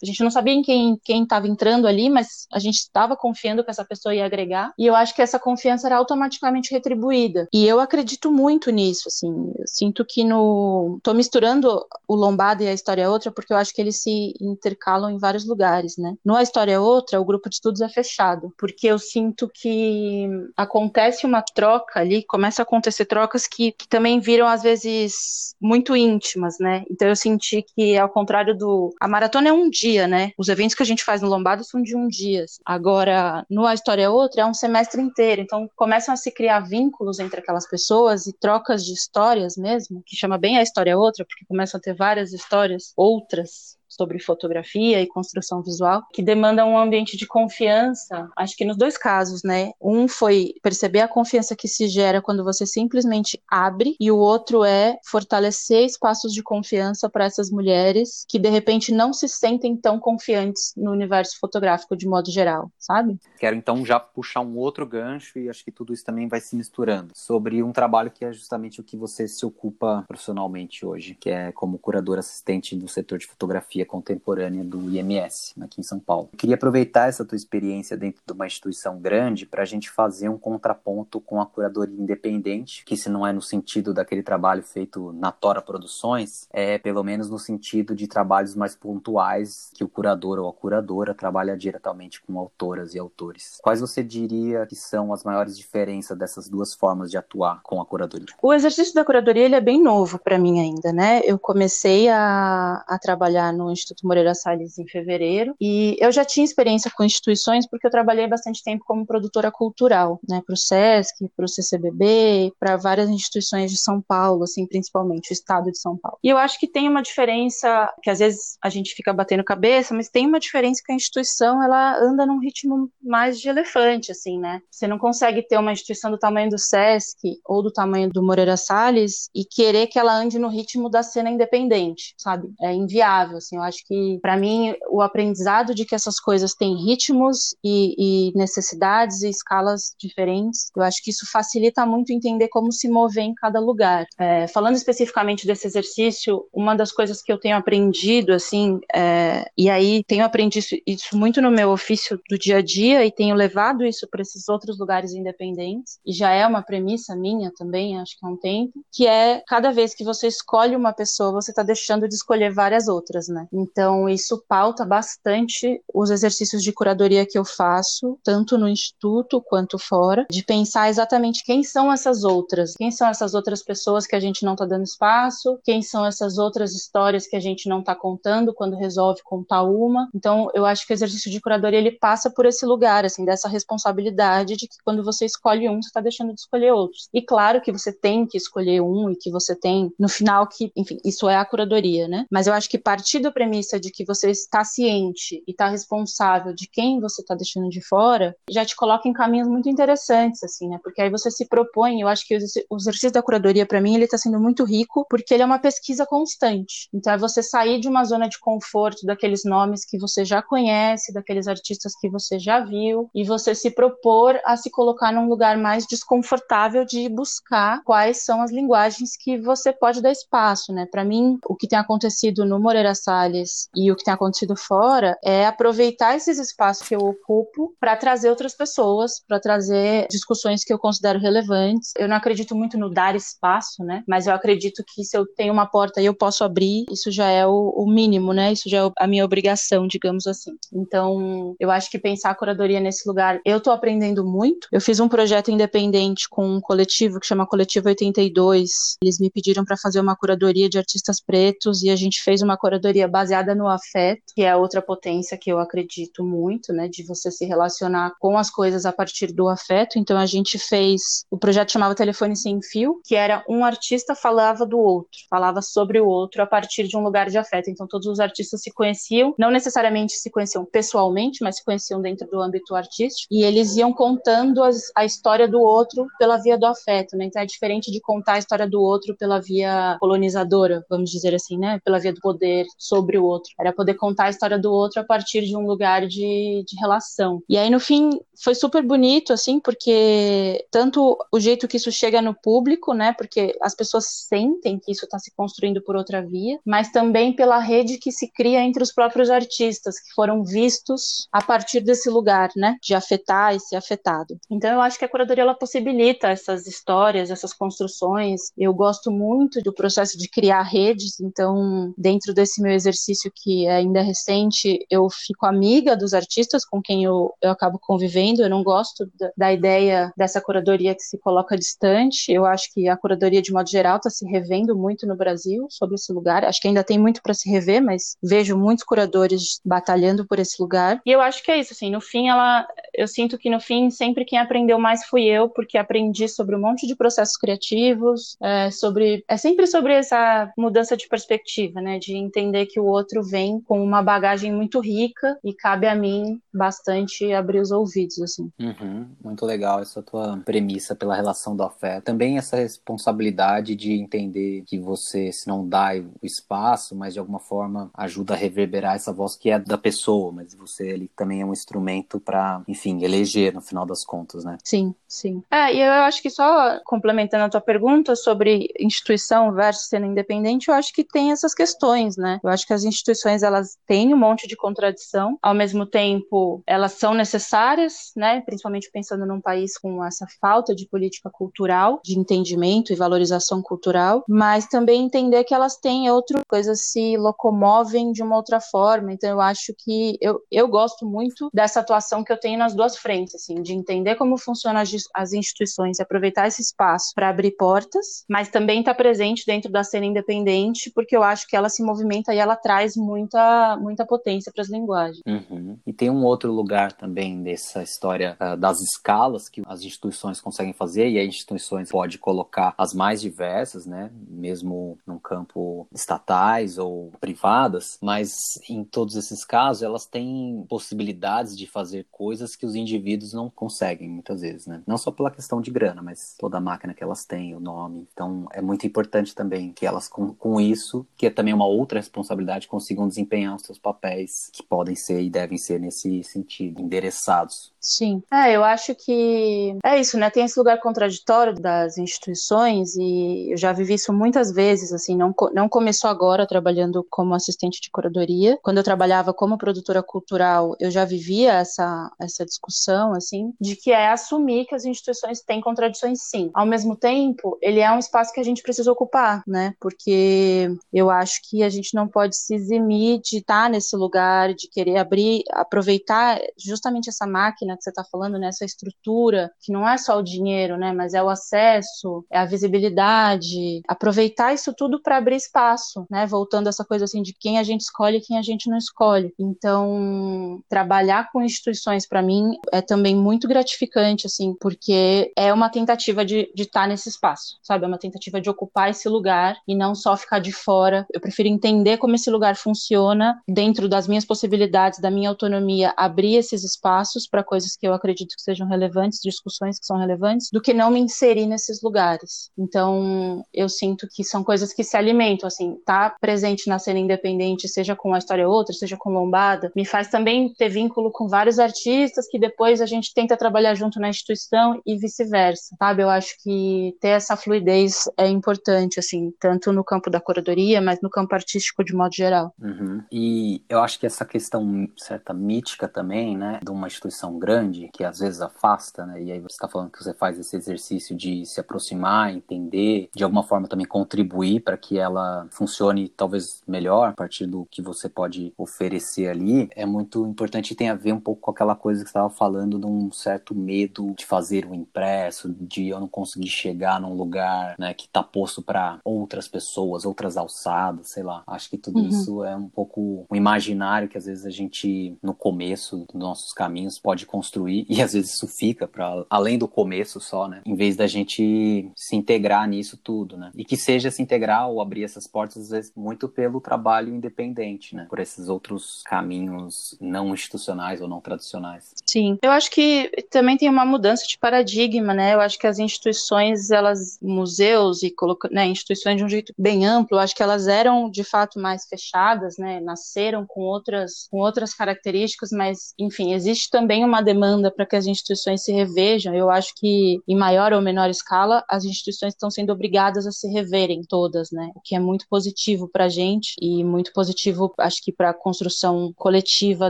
[0.01, 3.63] a gente não sabia em quem quem estava entrando ali, mas a gente estava confiando
[3.63, 4.73] que essa pessoa ia agregar.
[4.77, 7.47] E eu acho que essa confiança era automaticamente retribuída.
[7.53, 9.53] E eu acredito muito nisso, assim.
[9.57, 13.57] Eu sinto que no tô misturando o Lombada e a História é Outra porque eu
[13.57, 16.15] acho que eles se intercalam em vários lugares, né?
[16.23, 20.27] No A História é Outra, o grupo de estudos é fechado, porque eu sinto que
[20.55, 25.95] acontece uma troca ali, começa a acontecer trocas que, que também viram às vezes muito
[25.95, 26.83] íntimas, né?
[26.89, 30.31] Então eu senti que ao contrário do a maratona é um dia, né?
[30.37, 32.45] Os eventos que a gente faz no Lombada são de um dia.
[32.65, 36.59] Agora, no A História é Outra é um semestre inteiro, então começam a se criar
[36.61, 40.97] vínculos entre aquelas pessoas e trocas de histórias mesmo, que chama bem A História é
[40.97, 46.65] Outra, porque começam a ter várias histórias outras sobre fotografia e construção visual, que demanda
[46.65, 49.71] um ambiente de confiança, acho que nos dois casos, né?
[49.81, 54.63] Um foi perceber a confiança que se gera quando você simplesmente abre, e o outro
[54.63, 59.99] é fortalecer espaços de confiança para essas mulheres que de repente não se sentem tão
[59.99, 63.17] confiantes no universo fotográfico de modo geral, sabe?
[63.39, 66.55] Quero então já puxar um outro gancho e acho que tudo isso também vai se
[66.55, 71.29] misturando sobre um trabalho que é justamente o que você se ocupa profissionalmente hoje, que
[71.29, 76.29] é como curador assistente do setor de fotografia contemporânea do IMS, aqui em São Paulo.
[76.33, 80.29] Eu queria aproveitar essa tua experiência dentro de uma instituição grande para a gente fazer
[80.29, 85.11] um contraponto com a curadoria independente, que se não é no sentido daquele trabalho feito
[85.13, 90.39] na Tora Produções, é pelo menos no sentido de trabalhos mais pontuais que o curador
[90.39, 93.59] ou a curadora trabalha diretamente com autoras e autores.
[93.61, 97.85] Quais você diria que são as maiores diferenças dessas duas formas de atuar com a
[97.85, 98.27] curadoria?
[98.41, 101.21] O exercício da curadoria ele é bem novo para mim ainda, né?
[101.23, 105.55] Eu comecei a, a trabalhar no Instituto Moreira Salles em fevereiro.
[105.61, 110.19] E eu já tinha experiência com instituições porque eu trabalhei bastante tempo como produtora cultural,
[110.27, 115.31] né, para o SESC, para o CCBB, para várias instituições de São Paulo, assim, principalmente
[115.31, 116.17] o estado de São Paulo.
[116.23, 119.93] E eu acho que tem uma diferença que às vezes a gente fica batendo cabeça,
[119.93, 124.39] mas tem uma diferença que a instituição ela anda num ritmo mais de elefante, assim,
[124.39, 124.61] né?
[124.69, 128.57] Você não consegue ter uma instituição do tamanho do SESC ou do tamanho do Moreira
[128.57, 132.53] Salles e querer que ela ande no ritmo da cena independente, sabe?
[132.61, 133.57] É inviável, assim.
[133.57, 138.37] Eu acho que, para mim, o aprendizado de que essas coisas têm ritmos e, e,
[138.37, 143.33] necessidades e escalas diferentes, eu acho que isso facilita muito entender como se mover em
[143.33, 144.05] cada lugar.
[144.19, 149.69] É, falando especificamente desse exercício, uma das coisas que eu tenho aprendido, assim, é, e
[149.69, 153.85] aí tenho aprendido isso muito no meu ofício do dia a dia e tenho levado
[153.85, 158.25] isso para esses outros lugares independentes, e já é uma premissa minha também, acho que
[158.25, 162.07] há um tempo, que é cada vez que você escolhe uma pessoa, você está deixando
[162.07, 163.47] de escolher várias outras, né?
[163.55, 169.77] Então, isso pauta bastante os exercícios de curadoria que eu faço, tanto no instituto quanto
[169.79, 174.19] fora, de pensar exatamente quem são essas outras, quem são essas outras pessoas que a
[174.19, 177.95] gente não está dando espaço, quem são essas outras histórias que a gente não está
[177.95, 180.09] contando quando resolve contar uma.
[180.13, 183.47] Então, eu acho que o exercício de curadoria ele passa por esse lugar, assim, dessa
[183.47, 187.07] responsabilidade de que quando você escolhe um, você está deixando de escolher outros.
[187.13, 190.71] E claro que você tem que escolher um e que você tem, no final, que,
[190.75, 192.25] enfim, isso é a curadoria, né?
[192.31, 196.53] Mas eu acho que partir da premissa de que você está ciente e está responsável
[196.53, 200.67] de quem você está deixando de fora, já te coloca em caminhos muito interessantes, assim,
[200.67, 200.79] né?
[200.83, 204.05] Porque aí você se propõe, eu acho que o exercício da curadoria, para mim, ele
[204.05, 206.89] está sendo muito rico, porque ele é uma pesquisa constante.
[206.93, 211.13] Então, é você sair de uma zona de conforto, daqueles nomes que você já conhece,
[211.13, 215.57] daqueles artistas que você já viu, e você se propor a se colocar num lugar
[215.57, 220.87] mais desconfortável de buscar quais são as linguagens que você pode dar espaço, né?
[220.91, 223.34] Para mim, o que tem acontecido no Moreira Salles
[223.75, 228.29] e o que tem acontecido fora é aproveitar esses espaços que eu ocupo para trazer
[228.29, 231.91] outras pessoas, para trazer discussões que eu considero relevantes.
[231.97, 234.03] Eu não acredito muito no dar espaço, né?
[234.07, 237.29] Mas eu acredito que se eu tenho uma porta e eu posso abrir, isso já
[237.29, 238.51] é o, o mínimo, né?
[238.51, 240.51] Isso já é a minha obrigação, digamos assim.
[240.73, 244.67] Então, eu acho que pensar a curadoria nesse lugar, eu tô aprendendo muito.
[244.71, 248.97] Eu fiz um projeto independente com um coletivo que chama Coletivo 82.
[249.01, 252.57] Eles me pediram para fazer uma curadoria de artistas pretos e a gente fez uma
[252.57, 257.31] curadoria baseada no afeto, que é outra potência que eu acredito muito, né, de você
[257.31, 259.97] se relacionar com as coisas a partir do afeto.
[259.97, 264.65] Então a gente fez, o projeto chamava Telefone Sem Fio, que era um artista falava
[264.65, 267.69] do outro, falava sobre o outro a partir de um lugar de afeto.
[267.69, 272.27] Então todos os artistas se conheciam, não necessariamente se conheciam pessoalmente, mas se conheciam dentro
[272.27, 276.65] do âmbito artístico, e eles iam contando as, a história do outro pela via do
[276.65, 277.23] afeto, né?
[277.25, 281.57] Então é diferente de contar a história do outro pela via colonizadora, vamos dizer assim,
[281.57, 281.79] né?
[281.85, 284.99] Pela via do poder sobre sobre o outro, era poder contar a história do outro
[284.99, 287.41] a partir de um lugar de, de relação.
[287.47, 292.21] E aí, no fim, foi super bonito, assim, porque tanto o jeito que isso chega
[292.21, 296.59] no público, né, porque as pessoas sentem que isso está se construindo por outra via,
[296.65, 301.41] mas também pela rede que se cria entre os próprios artistas, que foram vistos a
[301.43, 304.37] partir desse lugar, né, de afetar e ser afetado.
[304.49, 308.41] Então, eu acho que a curadoria, ela possibilita essas histórias, essas construções.
[308.57, 312.94] Eu gosto muito do processo de criar redes, então, dentro desse meu exercício
[313.33, 318.41] que é ainda recente, eu fico amiga dos artistas com quem eu, eu acabo convivendo.
[318.41, 322.31] Eu não gosto da, da ideia dessa curadoria que se coloca distante.
[322.31, 325.95] Eu acho que a curadoria, de modo geral, está se revendo muito no Brasil sobre
[325.95, 326.43] esse lugar.
[326.43, 330.61] Acho que ainda tem muito para se rever, mas vejo muitos curadores batalhando por esse
[330.61, 331.01] lugar.
[331.05, 333.89] E eu acho que é isso, assim, no fim, ela, eu sinto que no fim,
[333.89, 338.71] sempre quem aprendeu mais fui eu, porque aprendi sobre um monte de processos criativos, é,
[338.71, 343.59] sobre, é sempre sobre essa mudança de perspectiva, né, de entender que o outro vem
[343.61, 348.51] com uma bagagem muito rica e cabe a mim bastante abrir os ouvidos, assim.
[348.59, 352.05] Uhum, muito legal essa tua premissa pela relação do afeto.
[352.05, 357.39] Também essa responsabilidade de entender que você, se não dá o espaço, mas de alguma
[357.39, 361.45] forma ajuda a reverberar essa voz que é da pessoa, mas você ele também é
[361.45, 364.57] um instrumento para, enfim, eleger no final das contas, né?
[364.63, 365.43] Sim, sim.
[365.51, 370.69] É, e eu acho que só complementando a tua pergunta sobre instituição versus cena independente,
[370.69, 372.39] eu acho que tem essas questões, né?
[372.43, 376.93] Eu acho que as instituições elas têm um monte de contradição, ao mesmo tempo elas
[376.93, 378.41] são necessárias, né?
[378.41, 384.23] Principalmente pensando num país com essa falta de política cultural, de entendimento e valorização cultural,
[384.27, 389.13] mas também entender que elas têm outras coisas se locomovem de uma outra forma.
[389.13, 392.97] Então eu acho que eu, eu gosto muito dessa atuação que eu tenho nas duas
[392.97, 398.23] frentes, assim, de entender como funcionam as, as instituições aproveitar esse espaço para abrir portas,
[398.29, 401.83] mas também estar tá presente dentro da cena independente, porque eu acho que ela se
[401.83, 405.21] movimenta e ela traz muita, muita potência para as linguagens.
[405.23, 405.77] Uhum.
[405.85, 410.73] E tem um outro lugar também dessa história uh, das escalas que as instituições conseguem
[410.73, 417.11] fazer, e as instituições pode colocar as mais diversas, né, mesmo num campo estatais ou
[417.21, 418.31] privadas, mas
[418.67, 424.09] em todos esses casos elas têm possibilidades de fazer coisas que os indivíduos não conseguem
[424.09, 424.81] muitas vezes, né?
[424.87, 428.07] Não só pela questão de grana, mas toda a máquina que elas têm, o nome.
[428.11, 431.99] Então é muito importante também que elas com, com isso, que é também uma outra
[431.99, 437.73] responsabilidade, consigam desempenhar os seus papéis que podem ser e devem ser nesse sentido, endereçados.
[437.85, 438.23] Sim.
[438.33, 440.29] É, eu acho que é isso, né?
[440.31, 445.33] Tem esse lugar contraditório das instituições e eu já vivi isso muitas vezes, assim, não,
[445.53, 448.57] não começou agora trabalhando como assistente de curadoria.
[448.63, 453.91] Quando eu trabalhava como produtora cultural, eu já vivia essa, essa discussão, assim, de que
[453.91, 456.49] é assumir que as instituições têm contradições sim.
[456.55, 459.75] Ao mesmo tempo, ele é um espaço que a gente precisa ocupar, né?
[459.79, 464.69] Porque eu acho que a gente não pode se eximir de estar nesse lugar, de
[464.69, 468.47] querer abrir, aproveitar justamente essa máquina que você está falando, né?
[468.47, 470.93] Essa estrutura, que não é só o dinheiro, né?
[470.93, 476.25] Mas é o acesso, é a visibilidade, aproveitar isso tudo para abrir espaço, né?
[476.25, 479.33] Voltando essa coisa assim de quem a gente escolhe e quem a gente não escolhe.
[479.39, 486.23] Então, trabalhar com instituições para mim é também muito gratificante, assim, porque é uma tentativa
[486.23, 487.85] de estar tá nesse espaço, sabe?
[487.85, 491.05] É uma tentativa de ocupar esse lugar e não só ficar de fora.
[491.13, 496.35] Eu prefiro entender como esse lugar funciona dentro das minhas possibilidades, da minha autonomia, abrir
[496.35, 500.61] esses espaços para coisas que eu acredito que sejam relevantes, discussões que são relevantes, do
[500.61, 502.49] que não me inserir nesses lugares.
[502.57, 507.67] Então, eu sinto que são coisas que se alimentam, assim, tá presente na cena independente,
[507.67, 511.59] seja com a história outra, seja com lombada, me faz também ter vínculo com vários
[511.59, 516.03] artistas que depois a gente tenta trabalhar junto na instituição e vice-versa, sabe?
[516.03, 520.99] Eu acho que ter essa fluidez é importante, assim, tanto no campo da curadoria, mas
[521.01, 522.53] no campo artístico de modo geral.
[522.61, 523.03] Uhum.
[523.11, 528.03] E eu acho que essa questão certa mítica também, né, de uma instituição grande que
[528.03, 529.21] às vezes afasta, né?
[529.21, 533.23] E aí você está falando que você faz esse exercício de se aproximar, entender, de
[533.23, 538.07] alguma forma também contribuir para que ela funcione talvez melhor a partir do que você
[538.07, 542.03] pode oferecer ali, é muito importante e tem a ver um pouco com aquela coisa
[542.03, 545.99] que você estava falando de um certo medo de fazer o um impresso, de eu
[545.99, 551.23] não conseguir chegar num lugar, né, que está posto para outras pessoas, outras alçadas, sei
[551.23, 551.43] lá.
[551.47, 552.11] Acho que tudo uhum.
[552.11, 556.53] isso é um pouco um imaginário que às vezes a gente no começo dos nossos
[556.53, 560.61] caminhos pode construir e às vezes isso fica para além do começo só, né?
[560.65, 563.51] Em vez da gente se integrar nisso tudo, né?
[563.55, 567.95] E que seja se integrar ou abrir essas portas às vezes muito pelo trabalho independente,
[567.95, 568.07] né?
[568.09, 571.93] Por esses outros caminhos não institucionais ou não tradicionais.
[572.05, 575.33] Sim, eu acho que também tem uma mudança de paradigma, né?
[575.33, 578.13] Eu acho que as instituições, elas, museus e
[578.51, 582.57] né, instituições de um jeito bem amplo, acho que elas eram de fato mais fechadas,
[582.57, 582.79] né?
[582.79, 588.05] Nasceram com outras, com outras características, mas, enfim, existe também uma demanda para que as
[588.05, 589.33] instituições se revejam.
[589.33, 593.47] Eu acho que, em maior ou menor escala, as instituições estão sendo obrigadas a se
[593.47, 594.71] reverem todas, né?
[594.75, 598.33] O que é muito positivo para a gente e muito positivo, acho que, para a
[598.33, 599.89] construção coletiva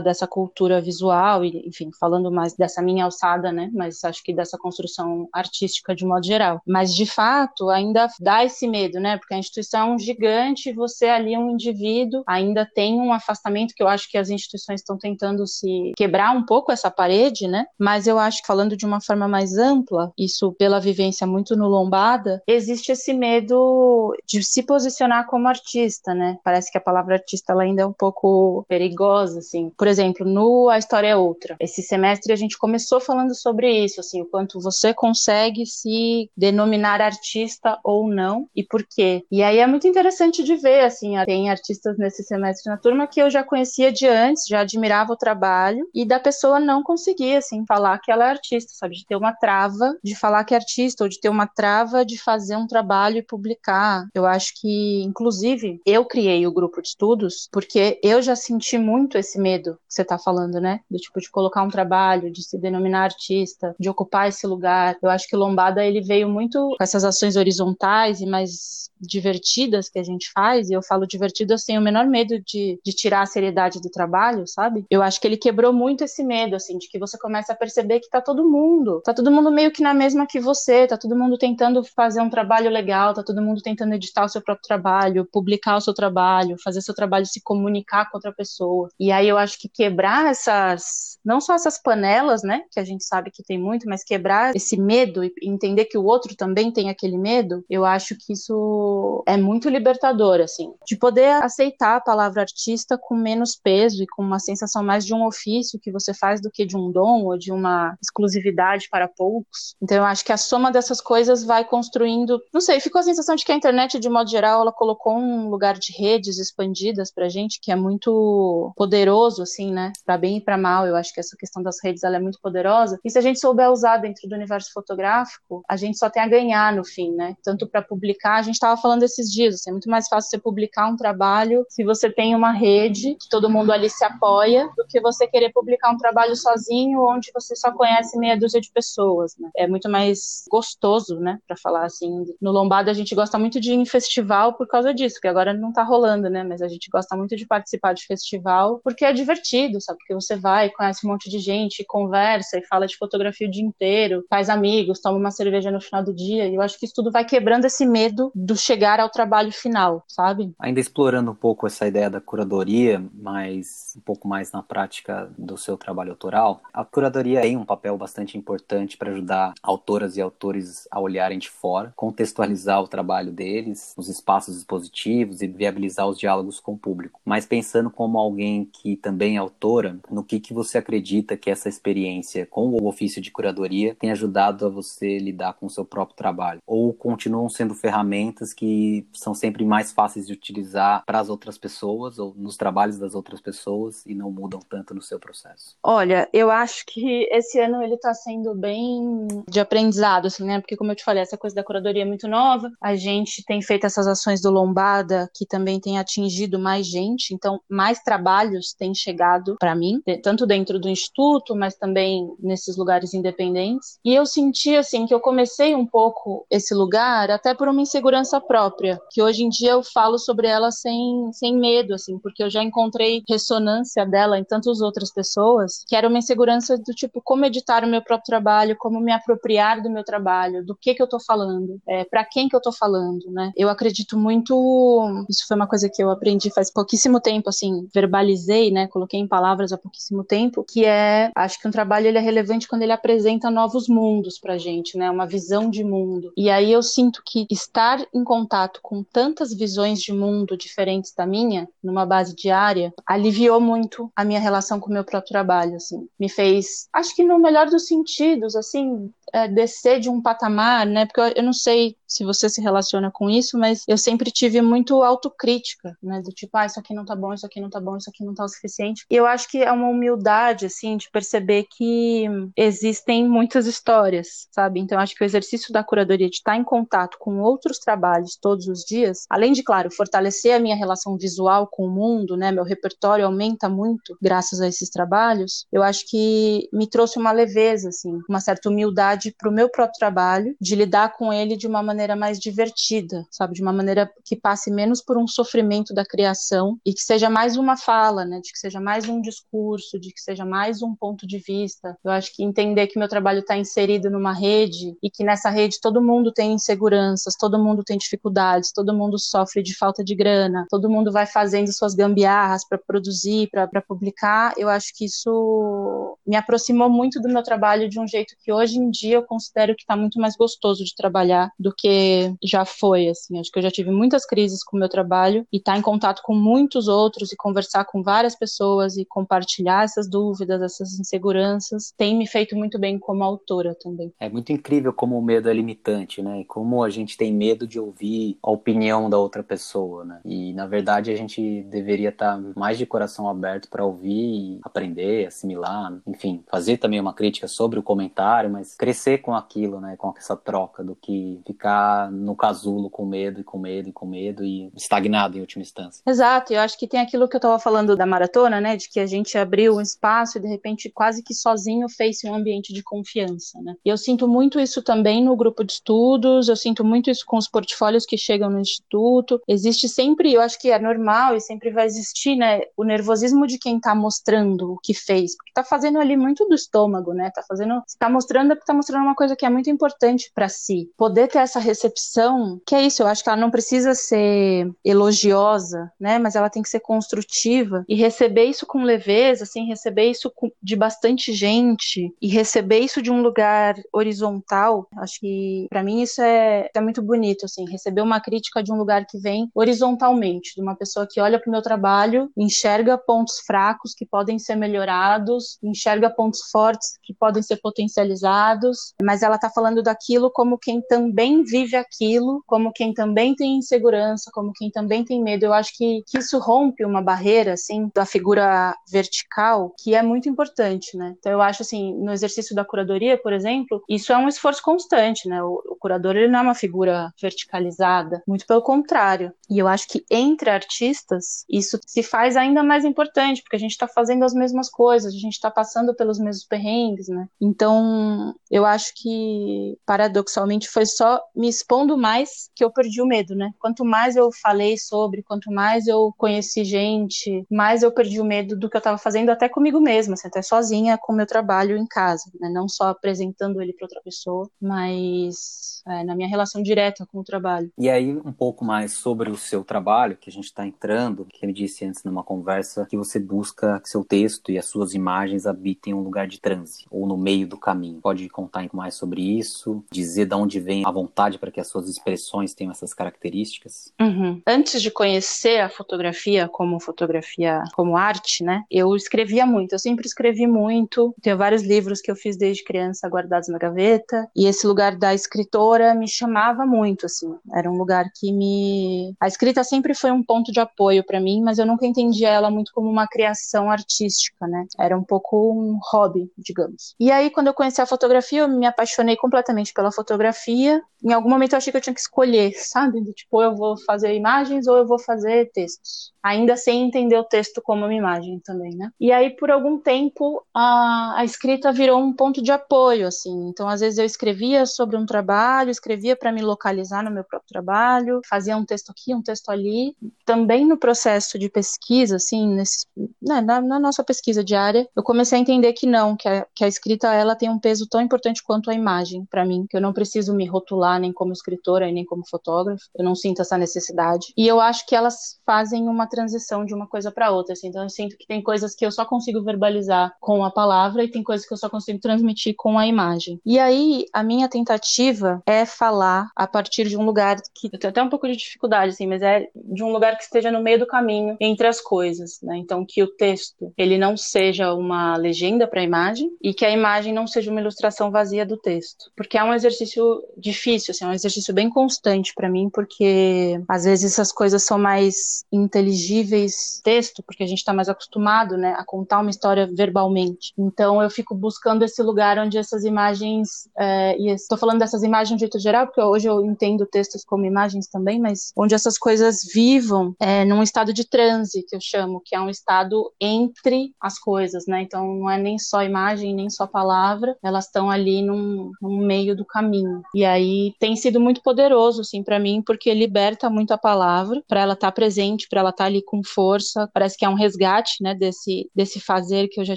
[0.00, 3.70] dessa cultura visual e, enfim, falando mais dessa minha alçada, né?
[3.74, 6.60] Mas acho que dessa construção artística de modo geral.
[6.66, 9.16] Mas, de fato, ainda dá esse medo, né?
[9.18, 11.95] Porque a instituição é um gigante, você ali é um indivíduo,
[12.26, 16.44] ainda tem um afastamento que eu acho que as instituições estão tentando se quebrar um
[16.44, 17.66] pouco essa parede, né?
[17.78, 21.68] Mas eu acho que falando de uma forma mais ampla, isso pela vivência muito no
[21.68, 26.38] Lombada, existe esse medo de se posicionar como artista, né?
[26.44, 29.70] Parece que a palavra artista ela ainda é um pouco perigosa, assim.
[29.76, 34.00] Por exemplo, no A História é Outra, esse semestre a gente começou falando sobre isso,
[34.00, 39.24] assim, o quanto você consegue se denominar artista ou não e por quê.
[39.30, 43.20] E aí é muito interessante de ver, assim, tem artistas nesse semestre na turma que
[43.20, 47.64] eu já conhecia de antes, já admirava o trabalho e da pessoa não conseguir, assim,
[47.66, 48.94] falar que ela é artista, sabe?
[48.94, 52.18] De ter uma trava de falar que é artista ou de ter uma trava de
[52.18, 54.06] fazer um trabalho e publicar.
[54.14, 59.18] Eu acho que, inclusive, eu criei o grupo de estudos porque eu já senti muito
[59.18, 60.80] esse medo que você tá falando, né?
[60.90, 64.96] Do tipo de colocar um trabalho, de se denominar artista, de ocupar esse lugar.
[65.02, 69.98] Eu acho que Lombada ele veio muito com essas ações horizontais e mais divertidas que
[69.98, 73.26] a gente faz, e eu falo divertidas sem o menor medo de, de tirar a
[73.26, 74.84] seriedade do trabalho, sabe?
[74.90, 78.00] Eu acho que ele quebrou muito esse medo, assim, de que você começa a perceber
[78.00, 81.16] que tá todo mundo, tá todo mundo meio que na mesma que você, tá todo
[81.16, 85.28] mundo tentando fazer um trabalho legal, tá todo mundo tentando editar o seu próprio trabalho,
[85.30, 88.88] publicar o seu trabalho, fazer seu trabalho se comunicar com outra pessoa.
[88.98, 93.04] E aí eu acho que quebrar essas, não só essas panelas, né, que a gente
[93.04, 96.88] sabe que tem muito, mas quebrar esse medo e entender que o outro também tem
[96.88, 102.42] aquele medo, eu acho que isso é muito libertador, assim, de poder aceitar a palavra
[102.42, 106.40] artista com menos peso e com uma sensação mais de um ofício que você faz
[106.40, 109.74] do que de um dom ou de uma exclusividade para poucos.
[109.80, 113.34] Então eu acho que a soma dessas coisas vai construindo, não sei, ficou a sensação
[113.34, 117.28] de que a internet de modo geral ela colocou um lugar de redes expandidas pra
[117.28, 119.92] gente que é muito poderoso assim, né?
[120.04, 120.86] Para bem e para mal.
[120.86, 122.98] Eu acho que essa questão das redes ela é muito poderosa.
[123.04, 126.28] E se a gente souber usar dentro do universo fotográfico, a gente só tem a
[126.28, 127.34] ganhar no fim, né?
[127.42, 130.38] Tanto para publicar, a gente estava falando esses dias, assim, é muito mais fácil você
[130.38, 134.86] publicar um trabalho se você tem uma rede, que todo mundo ali se apoia, do
[134.86, 139.34] que você querer publicar um trabalho sozinho, onde você só conhece meia dúzia de pessoas,
[139.38, 139.50] né?
[139.56, 142.24] É muito mais gostoso, né, para falar assim.
[142.40, 145.52] No Lombada a gente gosta muito de ir em festival por causa disso, que agora
[145.52, 149.12] não tá rolando, né, mas a gente gosta muito de participar de festival porque é
[149.12, 149.98] divertido, sabe?
[149.98, 153.64] Porque você vai, conhece um monte de gente, conversa e fala de fotografia o dia
[153.64, 156.94] inteiro, faz amigos, toma uma cerveja no final do dia, e eu acho que isso
[156.94, 160.52] tudo vai quebrando esse medo do chegar ao trabalho final, sabe?
[160.60, 165.76] Ainda explorando pouco essa ideia da curadoria, mas um pouco mais na prática do seu
[165.76, 171.00] trabalho autoral, a curadoria tem um papel bastante importante para ajudar autoras e autores a
[171.00, 176.72] olharem de fora, contextualizar o trabalho deles, os espaços expositivos e viabilizar os diálogos com
[176.72, 177.20] o público.
[177.24, 181.68] Mas pensando como alguém que também é autora, no que, que você acredita que essa
[181.68, 186.16] experiência com o ofício de curadoria tem ajudado a você lidar com o seu próprio
[186.16, 186.60] trabalho?
[186.66, 192.18] Ou continuam sendo ferramentas que são sempre mais fáceis de utilizar para as outras pessoas
[192.18, 195.76] ou nos trabalhos das outras pessoas e não mudam tanto no seu processo?
[195.82, 200.60] Olha, eu acho que esse ano ele está sendo bem de aprendizado, assim, né?
[200.60, 202.70] Porque como eu te falei, essa coisa da curadoria é muito nova.
[202.80, 207.60] A gente tem feito essas ações do Lombada que também tem atingido mais gente, então
[207.68, 213.98] mais trabalhos têm chegado para mim, tanto dentro do instituto, mas também nesses lugares independentes.
[214.04, 218.40] E eu senti assim que eu comecei um pouco esse lugar até por uma insegurança
[218.40, 222.50] própria, que hoje em dia eu falo sobre ela sem, sem medo, assim, porque eu
[222.50, 227.44] já encontrei ressonância dela em tantas outras pessoas, que era uma insegurança do tipo como
[227.44, 231.08] editar o meu próprio trabalho, como me apropriar do meu trabalho, do que que eu
[231.08, 233.52] tô falando, é, para quem que eu tô falando, né?
[233.56, 238.70] Eu acredito muito, isso foi uma coisa que eu aprendi faz pouquíssimo tempo, assim, verbalizei,
[238.70, 242.20] né, coloquei em palavras há pouquíssimo tempo, que é, acho que um trabalho ele é
[242.20, 246.32] relevante quando ele apresenta novos mundos pra gente, né, uma visão de mundo.
[246.36, 251.26] E aí eu sinto que estar em contato com tantas visões de mundo diferentes da
[251.26, 256.08] minha, numa base diária, aliviou muito a minha relação com o meu próprio trabalho, assim.
[256.18, 261.06] Me fez, acho que no melhor dos sentidos, assim, é, descer de um patamar, né?
[261.06, 264.60] Porque eu, eu, não sei se você se relaciona com isso, mas eu sempre tive
[264.60, 266.20] muito autocrítica, né?
[266.22, 268.24] Do tipo, ah, isso aqui não tá bom, isso aqui não tá bom, isso aqui
[268.24, 269.04] não tá o suficiente.
[269.10, 274.80] E eu acho que é uma humildade, assim, de perceber que existem muitas histórias, sabe?
[274.80, 278.68] Então, acho que o exercício da curadoria de estar em contato com outros trabalhos todos
[278.68, 282.52] os dias, além de, claro, fortalecer a minha relação visual com o mundo, né?
[282.52, 285.66] Meu repertório aumenta muito graças a esses trabalhos.
[285.72, 289.98] Eu acho que me trouxe uma leveza, assim, uma certa humildade para o meu próprio
[289.98, 293.54] trabalho, de lidar com ele de uma maneira mais divertida, sabe?
[293.54, 297.56] De uma maneira que passe menos por um sofrimento da criação e que seja mais
[297.56, 298.40] uma fala, né?
[298.40, 301.96] De que seja mais um discurso, de que seja mais um ponto de vista.
[302.04, 305.80] Eu acho que entender que meu trabalho está inserido numa rede e que nessa rede
[305.80, 310.66] todo mundo tem inseguranças, todo mundo tem dificuldades, todo mundo sofre de falta de grana,
[310.70, 314.52] todo mundo vai fazendo suas gambiarras para produzir, para publicar.
[314.56, 318.78] Eu acho que isso me aproximou muito do meu trabalho de um jeito que hoje
[318.78, 323.08] em dia eu considero que está muito mais gostoso de trabalhar do que já foi.
[323.08, 325.78] Assim, acho que eu já tive muitas crises com o meu trabalho e estar tá
[325.78, 330.98] em contato com muitos outros e conversar com várias pessoas e compartilhar essas dúvidas, essas
[330.98, 334.12] inseguranças tem me feito muito bem como autora também.
[334.18, 336.40] É muito incrível como o medo é limitante, né?
[336.40, 340.20] E como a gente tem medo de ouvir a opinião da outra pessoa, né?
[340.24, 345.26] E na verdade a gente deveria estar tá mais de coração aberto para ouvir, aprender,
[345.26, 349.96] assimilar, enfim, fazer também uma crítica sobre o comentário, mas crescer com aquilo, né?
[349.96, 354.06] Com essa troca do que ficar no casulo com medo e com medo e com
[354.06, 356.02] medo e estagnado em última instância.
[356.06, 358.76] Exato, eu acho que tem aquilo que eu estava falando da maratona, né?
[358.76, 362.34] De que a gente abriu um espaço e de repente quase que sozinho fez-se um
[362.34, 363.74] ambiente de confiança, né?
[363.84, 367.36] E eu sinto muito isso também no grupo de estudos, eu sinto muito isso com
[367.36, 369.40] os portfólios que chegam no instituto.
[369.46, 372.62] Existe sempre, eu acho que é normal e sempre vai existir, né?
[372.76, 376.54] O nervosismo de quem está mostrando o que fez, porque está fazendo ali muito do
[376.54, 377.30] estômago, né?
[377.30, 380.90] Tá fazendo, está mostrando, está mostrando uma coisa que é muito importante para si.
[380.96, 385.90] Poder ter essa recepção, que é isso, eu acho que ela não precisa ser elogiosa,
[385.98, 386.18] né?
[386.18, 390.32] Mas ela tem que ser construtiva e receber isso com leveza, assim, receber isso
[390.62, 394.86] de bastante gente e receber isso de um lugar horizontal.
[394.98, 398.76] Acho que para mim isso é, é muito bonito, assim, receber uma crítica de um
[398.76, 403.40] lugar que vem horizontalmente, de uma pessoa que olha para o meu trabalho, enxerga pontos
[403.46, 409.50] fracos que podem ser melhorados, enxerga pontos fortes que podem ser potencializados, mas ela está
[409.50, 415.04] falando daquilo como quem também vive aquilo, como quem também tem insegurança, como quem também
[415.04, 415.44] tem medo.
[415.44, 420.28] Eu acho que, que isso rompe uma barreira, assim, da figura vertical, que é muito
[420.28, 421.14] importante, né?
[421.18, 425.28] Então eu acho, assim, no exercício da curadoria, por exemplo, isso é um esforço constante,
[425.28, 425.42] né?
[425.42, 429.32] O, o curador, ele não é uma figura verticalizada, muito pelo contrário.
[429.48, 433.72] E eu acho que entre artistas, isso se faz ainda mais importante, porque a gente
[433.72, 437.28] está fazendo as mesmas coisas, a gente está passando pelos mesmos perrengues, né?
[437.40, 443.34] Então, eu acho que, paradoxalmente, foi só me expondo mais que eu perdi o medo,
[443.34, 443.50] né?
[443.58, 448.56] Quanto mais eu falei sobre, quanto mais eu conheci gente, mais eu perdi o medo
[448.56, 451.76] do que eu estava fazendo até comigo mesma, assim, até sozinha com o meu trabalho
[451.76, 452.48] em casa, né?
[452.48, 457.24] Não só apresentando ele para outra pessoa, mas é, na minha relação direta com o
[457.24, 457.70] trabalho.
[457.78, 461.46] E aí, um pouco mais sobre o seu trabalho, que a gente está entrando, que
[461.46, 465.46] me disse antes numa conversa, que você busca que seu texto e as suas imagens
[465.46, 468.00] habitem um lugar de transe, ou no meio do caminho.
[468.00, 469.84] Pode contar mais sobre isso?
[469.90, 473.92] Dizer de onde vem a vontade para que as suas expressões tenham essas características?
[474.00, 474.40] Uhum.
[474.46, 480.06] Antes de conhecer a fotografia como fotografia, como arte, né, eu escrevia muito, eu sempre
[480.06, 484.66] escrevi muito, tenho vários livros que eu fiz desde criança guardados na gaveta, e esse
[484.66, 489.14] lugar da escritora me chamava muito, assim, era um lugar que me...
[489.20, 492.50] A escrita sempre foi um ponto de apoio para mim, mas eu nunca entendia ela
[492.50, 496.94] muito como uma criação artística, né, era um pouco um hobby, digamos.
[496.98, 501.28] E aí, quando eu conheci a fotografia, eu me apaixonei completamente pela fotografia, em algum
[501.28, 504.76] momento eu achei que eu tinha que escolher, sabe, tipo, eu vou fazer imagens ou
[504.76, 508.90] eu vou fazer textos ainda sem entender o texto como uma imagem também, né?
[508.98, 513.48] E aí, por algum tempo, a, a escrita virou um ponto de apoio, assim.
[513.48, 517.48] Então, às vezes eu escrevia sobre um trabalho, escrevia para me localizar no meu próprio
[517.48, 519.94] trabalho, fazia um texto aqui, um texto ali.
[520.24, 522.86] Também no processo de pesquisa, assim, nesse,
[523.22, 526.64] né, na, na, nossa pesquisa diária, eu comecei a entender que não, que a, que
[526.64, 529.80] a escrita ela tem um peso tão importante quanto a imagem para mim, que eu
[529.80, 532.82] não preciso me rotular nem como escritora e nem como fotógrafa.
[532.94, 534.32] Eu não sinto essa necessidade.
[534.36, 537.52] E eu acho que elas fazem uma transição de uma coisa para outra.
[537.52, 537.68] Assim.
[537.68, 541.10] Então eu sinto que tem coisas que eu só consigo verbalizar com a palavra e
[541.10, 543.40] tem coisas que eu só consigo transmitir com a imagem.
[543.44, 547.90] E aí a minha tentativa é falar a partir de um lugar que eu tenho
[547.90, 550.78] até um pouco de dificuldade, assim, mas é de um lugar que esteja no meio
[550.78, 552.56] do caminho entre as coisas, né?
[552.56, 556.70] Então que o texto ele não seja uma legenda para a imagem e que a
[556.70, 561.08] imagem não seja uma ilustração vazia do texto, porque é um exercício difícil, assim, é
[561.08, 567.22] um exercício bem constante para mim, porque às vezes essas coisas são mais inteligíveis texto,
[567.22, 570.54] porque a gente está mais acostumado, né, a contar uma história verbalmente.
[570.56, 575.36] Então eu fico buscando esse lugar onde essas imagens, é, e estou falando dessas imagens
[575.36, 579.40] de jeito geral, porque hoje eu entendo textos como imagens também, mas onde essas coisas
[579.52, 584.18] vivam é, num estado de transe, que eu chamo, que é um estado entre as
[584.18, 584.82] coisas, né?
[584.82, 589.36] Então não é nem só imagem, nem só palavra, elas estão ali num, num meio
[589.36, 590.02] do caminho.
[590.14, 594.60] E aí tem sido muito poderoso, assim, para mim, porque liberta muito a palavra, para
[594.60, 596.88] ela estar tá presente, para ela estar tá ali com força.
[596.92, 599.76] Parece que é um resgate, né, desse, desse fazer que eu já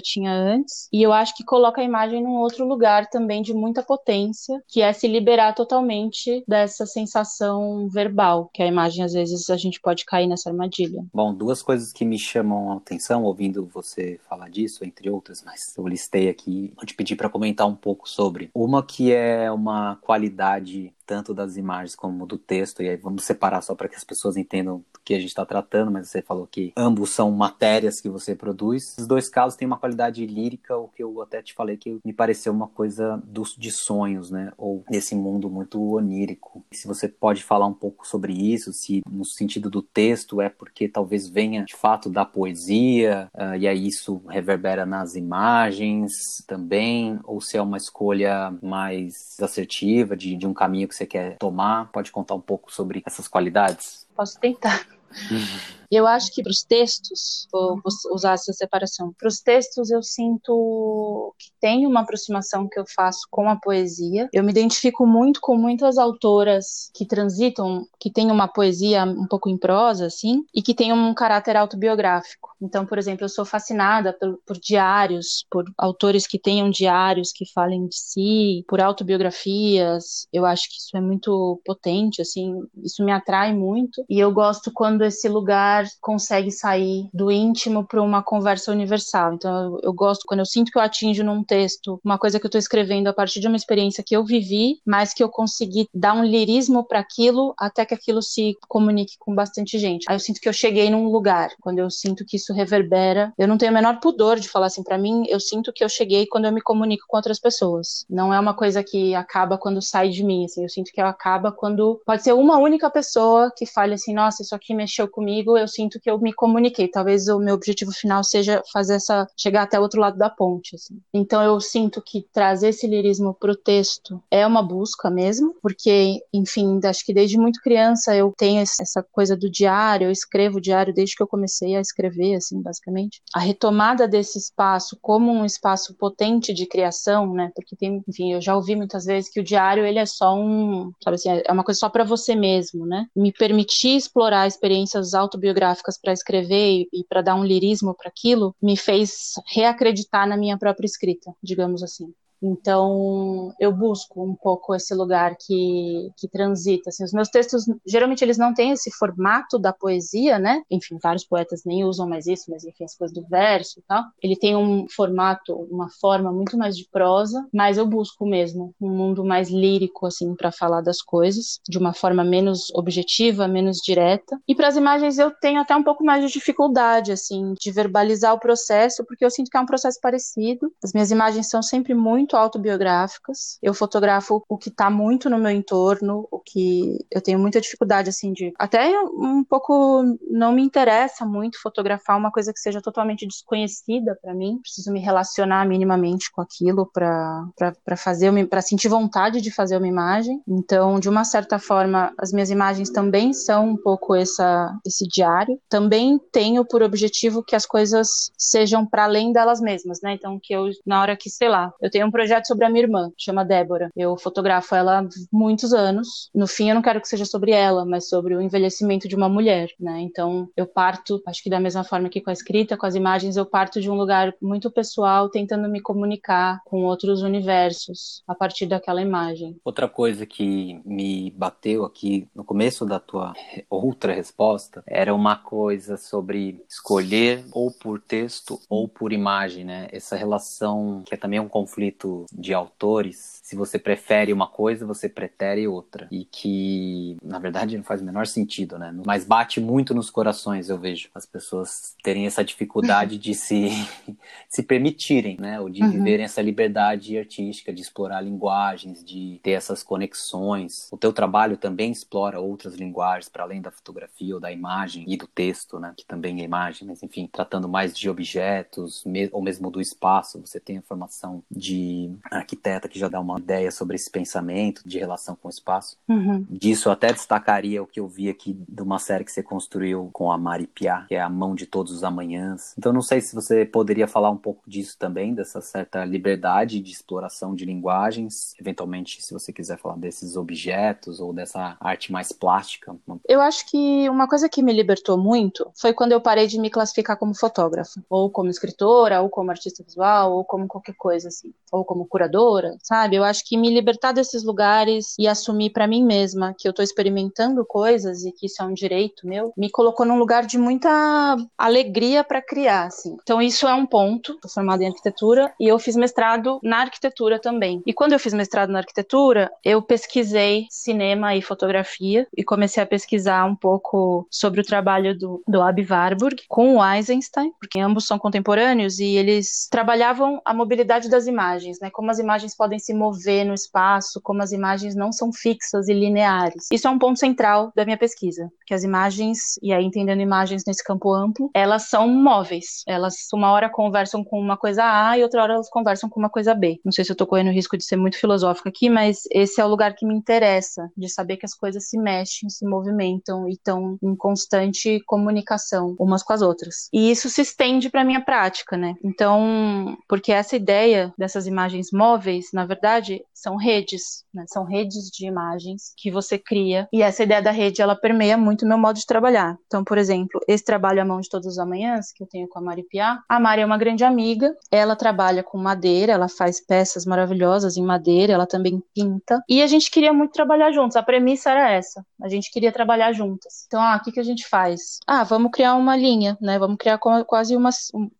[0.00, 0.88] tinha antes.
[0.92, 4.82] E eu acho que coloca a imagem num outro lugar também de muita potência, que
[4.82, 10.04] é se liberar totalmente dessa sensação verbal, que a imagem às vezes a gente pode
[10.04, 11.04] cair nessa armadilha.
[11.12, 15.74] Bom, duas coisas que me chamam a atenção ouvindo você falar disso, entre outras, mas
[15.76, 18.19] eu listei aqui, vou te pedir para comentar um pouco sobre.
[18.54, 23.62] Uma que é uma qualidade tanto das imagens como do texto, e aí vamos separar
[23.62, 26.46] só para que as pessoas entendam do que a gente está tratando, mas você falou
[26.46, 28.94] que ambos são matérias que você produz.
[28.96, 32.12] Os dois casos têm uma qualidade lírica, o que eu até te falei que me
[32.12, 34.52] pareceu uma coisa dos, de sonhos, né?
[34.56, 36.64] Ou nesse mundo muito onírico.
[36.72, 40.88] Se você pode falar um pouco sobre isso, se no sentido do texto é porque
[40.88, 47.40] talvez venha de fato da poesia, uh, e aí isso reverbera nas imagens também, ou
[47.40, 51.90] se é uma escolha mais assertiva de, de um caminho que você quer tomar?
[51.90, 54.06] Pode contar um pouco sobre essas qualidades?
[54.14, 54.86] Posso tentar.
[55.30, 55.79] Uhum.
[55.90, 57.80] Eu acho que para os textos, vou,
[58.12, 63.26] usar essa separação, para os textos eu sinto que tem uma aproximação que eu faço
[63.30, 64.28] com a poesia.
[64.32, 69.48] Eu me identifico muito com muitas autoras que transitam, que têm uma poesia um pouco
[69.48, 72.50] em prosa, assim, e que têm um caráter autobiográfico.
[72.62, 77.50] Então, por exemplo, eu sou fascinada por, por diários, por autores que tenham diários que
[77.50, 80.28] falem de si, por autobiografias.
[80.32, 84.04] Eu acho que isso é muito potente, assim, isso me atrai muito.
[84.08, 89.34] E eu gosto quando esse lugar consegue sair do íntimo para uma conversa universal.
[89.34, 92.46] Então, eu, eu, gosto quando eu sinto que eu atinjo num texto uma coisa que
[92.46, 95.88] eu estou escrevendo a partir de uma experiência que eu vivi, mas que eu consegui
[95.94, 100.04] dar um lirismo para aquilo até que aquilo se comunique com bastante gente.
[100.08, 101.50] Aí eu sinto que eu cheguei num lugar.
[101.60, 104.82] Quando eu sinto que isso reverbera, eu não tenho o menor pudor de falar assim
[104.82, 105.24] para mim.
[105.28, 108.04] Eu sinto que eu cheguei quando eu me comunico com outras pessoas.
[108.08, 110.44] Não é uma coisa que acaba quando sai de mim.
[110.44, 114.14] Assim, eu sinto que ela acaba quando pode ser uma única pessoa que fale assim,
[114.14, 115.56] nossa, isso aqui mexeu comigo.
[115.56, 116.88] Eu sinto que eu me comuniquei.
[116.88, 120.74] Talvez o meu objetivo final seja fazer essa chegar até o outro lado da ponte.
[120.76, 120.98] Assim.
[121.14, 126.80] Então eu sinto que trazer esse lirismo pro texto é uma busca mesmo, porque, enfim,
[126.84, 130.06] acho que desde muito criança eu tenho essa coisa do diário.
[130.06, 133.22] Eu escrevo diário desde que eu comecei a escrever, assim, basicamente.
[133.34, 137.50] A retomada desse espaço como um espaço potente de criação, né?
[137.54, 140.92] Porque tem, enfim, eu já ouvi muitas vezes que o diário ele é só um,
[141.02, 143.06] sabe assim, é uma coisa só para você mesmo, né?
[143.14, 148.08] Me permitir explorar experiências autobiográficas biográficas para escrever e, e para dar um lirismo para
[148.08, 152.12] aquilo, me fez reacreditar na minha própria escrita, digamos assim.
[152.42, 156.90] Então, eu busco um pouco esse lugar que, que transita.
[156.90, 160.62] Assim, os meus textos, geralmente, eles não têm esse formato da poesia, né?
[160.70, 164.04] Enfim, vários poetas nem usam mais isso, mas enfim, as coisas do verso e tal.
[164.22, 168.88] Ele tem um formato, uma forma muito mais de prosa, mas eu busco mesmo um
[168.88, 174.38] mundo mais lírico, assim, para falar das coisas, de uma forma menos objetiva, menos direta.
[174.48, 178.34] E para as imagens, eu tenho até um pouco mais de dificuldade, assim, de verbalizar
[178.34, 180.72] o processo, porque eu sinto que é um processo parecido.
[180.82, 183.58] As minhas imagens são sempre muito muito autobiográficas.
[183.62, 188.08] Eu fotografo o que está muito no meu entorno, o que eu tenho muita dificuldade,
[188.08, 188.52] assim, de.
[188.58, 194.34] Até um pouco não me interessa muito fotografar uma coisa que seja totalmente desconhecida para
[194.34, 194.58] mim.
[194.62, 200.40] Preciso me relacionar minimamente com aquilo para fazer, para sentir vontade de fazer uma imagem.
[200.46, 205.58] Então, de uma certa forma, as minhas imagens também são um pouco essa, esse diário.
[205.68, 210.14] Também tenho por objetivo que as coisas sejam para além delas mesmas, né?
[210.14, 212.84] Então, que eu, na hora que, sei lá, eu tenho um projeto sobre a minha
[212.84, 213.88] irmã, chama Débora.
[213.96, 216.28] Eu fotografo ela há muitos anos.
[216.34, 219.26] No fim, eu não quero que seja sobre ela, mas sobre o envelhecimento de uma
[219.26, 220.00] mulher, né?
[220.02, 223.38] Então, eu parto, acho que da mesma forma que com a escrita, com as imagens,
[223.38, 228.66] eu parto de um lugar muito pessoal, tentando me comunicar com outros universos a partir
[228.66, 229.56] daquela imagem.
[229.64, 233.32] Outra coisa que me bateu aqui no começo da tua
[233.70, 239.88] outra resposta era uma coisa sobre escolher ou por texto ou por imagem, né?
[239.90, 244.86] Essa relação que é também um conflito muito de autores, se você prefere uma coisa,
[244.86, 246.08] você pretere outra.
[246.10, 248.94] E que, na verdade, não faz o menor sentido, né?
[249.06, 251.08] Mas bate muito nos corações, eu vejo.
[251.14, 253.70] As pessoas terem essa dificuldade de se,
[254.48, 255.60] se permitirem, né?
[255.60, 255.90] Ou de uhum.
[255.90, 260.88] viverem essa liberdade artística, de explorar linguagens, de ter essas conexões.
[260.90, 265.16] O teu trabalho também explora outras linguagens para além da fotografia ou da imagem e
[265.16, 265.92] do texto, né?
[265.96, 270.40] Que também é imagem, mas enfim, tratando mais de objetos ou mesmo do espaço.
[270.40, 271.99] Você tem a formação de
[272.30, 275.96] arquiteta que já dá uma ideia sobre esse pensamento de relação com o espaço.
[276.08, 276.46] Uhum.
[276.48, 280.10] Disso eu até destacaria o que eu vi aqui de uma série que você construiu
[280.12, 282.74] com a Mari Pia, que é A Mão de Todos os Amanhãs.
[282.78, 286.92] Então não sei se você poderia falar um pouco disso também, dessa certa liberdade de
[286.92, 292.94] exploração de linguagens, eventualmente se você quiser falar desses objetos ou dessa arte mais plástica.
[293.28, 296.70] Eu acho que uma coisa que me libertou muito foi quando eu parei de me
[296.70, 301.52] classificar como fotógrafa, ou como escritora, ou como artista visual, ou como qualquer coisa assim,
[301.70, 303.16] ou como curadora, sabe?
[303.16, 306.82] Eu acho que me libertar desses lugares e assumir para mim mesma que eu tô
[306.82, 311.36] experimentando coisas e que isso é um direito meu, me colocou num lugar de muita
[311.58, 313.16] alegria para criar, assim.
[313.20, 314.38] Então isso é um ponto.
[314.40, 317.82] Tô formada em arquitetura e eu fiz mestrado na arquitetura também.
[317.84, 322.86] E quando eu fiz mestrado na arquitetura, eu pesquisei cinema e fotografia e comecei a
[322.86, 328.06] pesquisar um pouco sobre o trabalho do, do Abi Warburg com o Eisenstein, porque ambos
[328.06, 331.90] são contemporâneos e eles trabalhavam a mobilidade das imagens, né?
[331.90, 335.94] Como as imagens podem se mover no espaço, como as imagens não são fixas e
[335.94, 336.66] lineares.
[336.72, 340.62] Isso é um ponto central da minha pesquisa, que as imagens, e aí entendendo imagens
[340.66, 342.82] nesse campo amplo, elas são móveis.
[342.86, 346.30] Elas uma hora conversam com uma coisa A e outra hora elas conversam com uma
[346.30, 346.78] coisa B.
[346.84, 349.60] Não sei se eu tô correndo o risco de ser muito filosófica aqui, mas esse
[349.60, 353.48] é o lugar que me interessa, de saber que as coisas se mexem, se movimentam
[353.48, 356.88] e estão em constante comunicação umas com as outras.
[356.92, 358.94] E isso se estende para minha prática, né?
[359.04, 361.59] Então, porque essa ideia dessas imagens
[361.92, 364.44] móveis, na verdade, são redes, né?
[364.48, 366.88] São redes de imagens que você cria.
[366.92, 369.56] E essa ideia da rede, ela permeia muito o meu modo de trabalhar.
[369.66, 372.58] Então, por exemplo, esse trabalho à mão de todos os amanhãs, que eu tenho com
[372.58, 376.64] a Mari Piá, a Mari é uma grande amiga, ela trabalha com madeira, ela faz
[376.64, 379.42] peças maravilhosas em madeira, ela também pinta.
[379.48, 380.96] E a gente queria muito trabalhar juntos.
[380.96, 382.04] A premissa era essa.
[382.22, 383.64] A gente queria trabalhar juntas.
[383.66, 384.98] Então, ah, o que, que a gente faz?
[385.06, 386.58] Ah, vamos criar uma linha, né?
[386.58, 387.70] Vamos criar quase uma.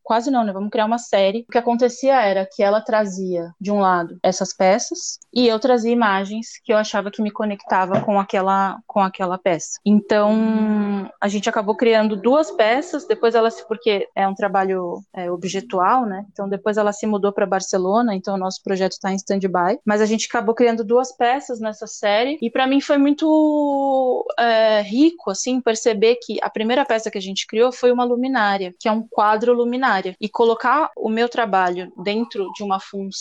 [0.03, 0.53] Quase não, né?
[0.53, 1.45] Vamos criar uma série.
[1.49, 3.30] O que acontecia era que ela trazia,
[3.61, 8.01] de um lado, essas peças, e eu trazia imagens que eu achava que me conectava
[8.01, 9.79] com aquela, com aquela peça.
[9.85, 13.67] Então, a gente acabou criando duas peças, depois ela se.
[13.67, 16.27] Porque é um trabalho é, objetual, né?
[16.33, 19.79] Então, depois ela se mudou para Barcelona, então o nosso projeto está em stand-by.
[19.85, 24.83] Mas a gente acabou criando duas peças nessa série, e para mim foi muito é,
[24.83, 28.89] rico, assim, perceber que a primeira peça que a gente criou foi uma luminária, que
[28.89, 30.17] é um quadro luminária.
[30.21, 33.20] E colocar o meu trabalho dentro de uma função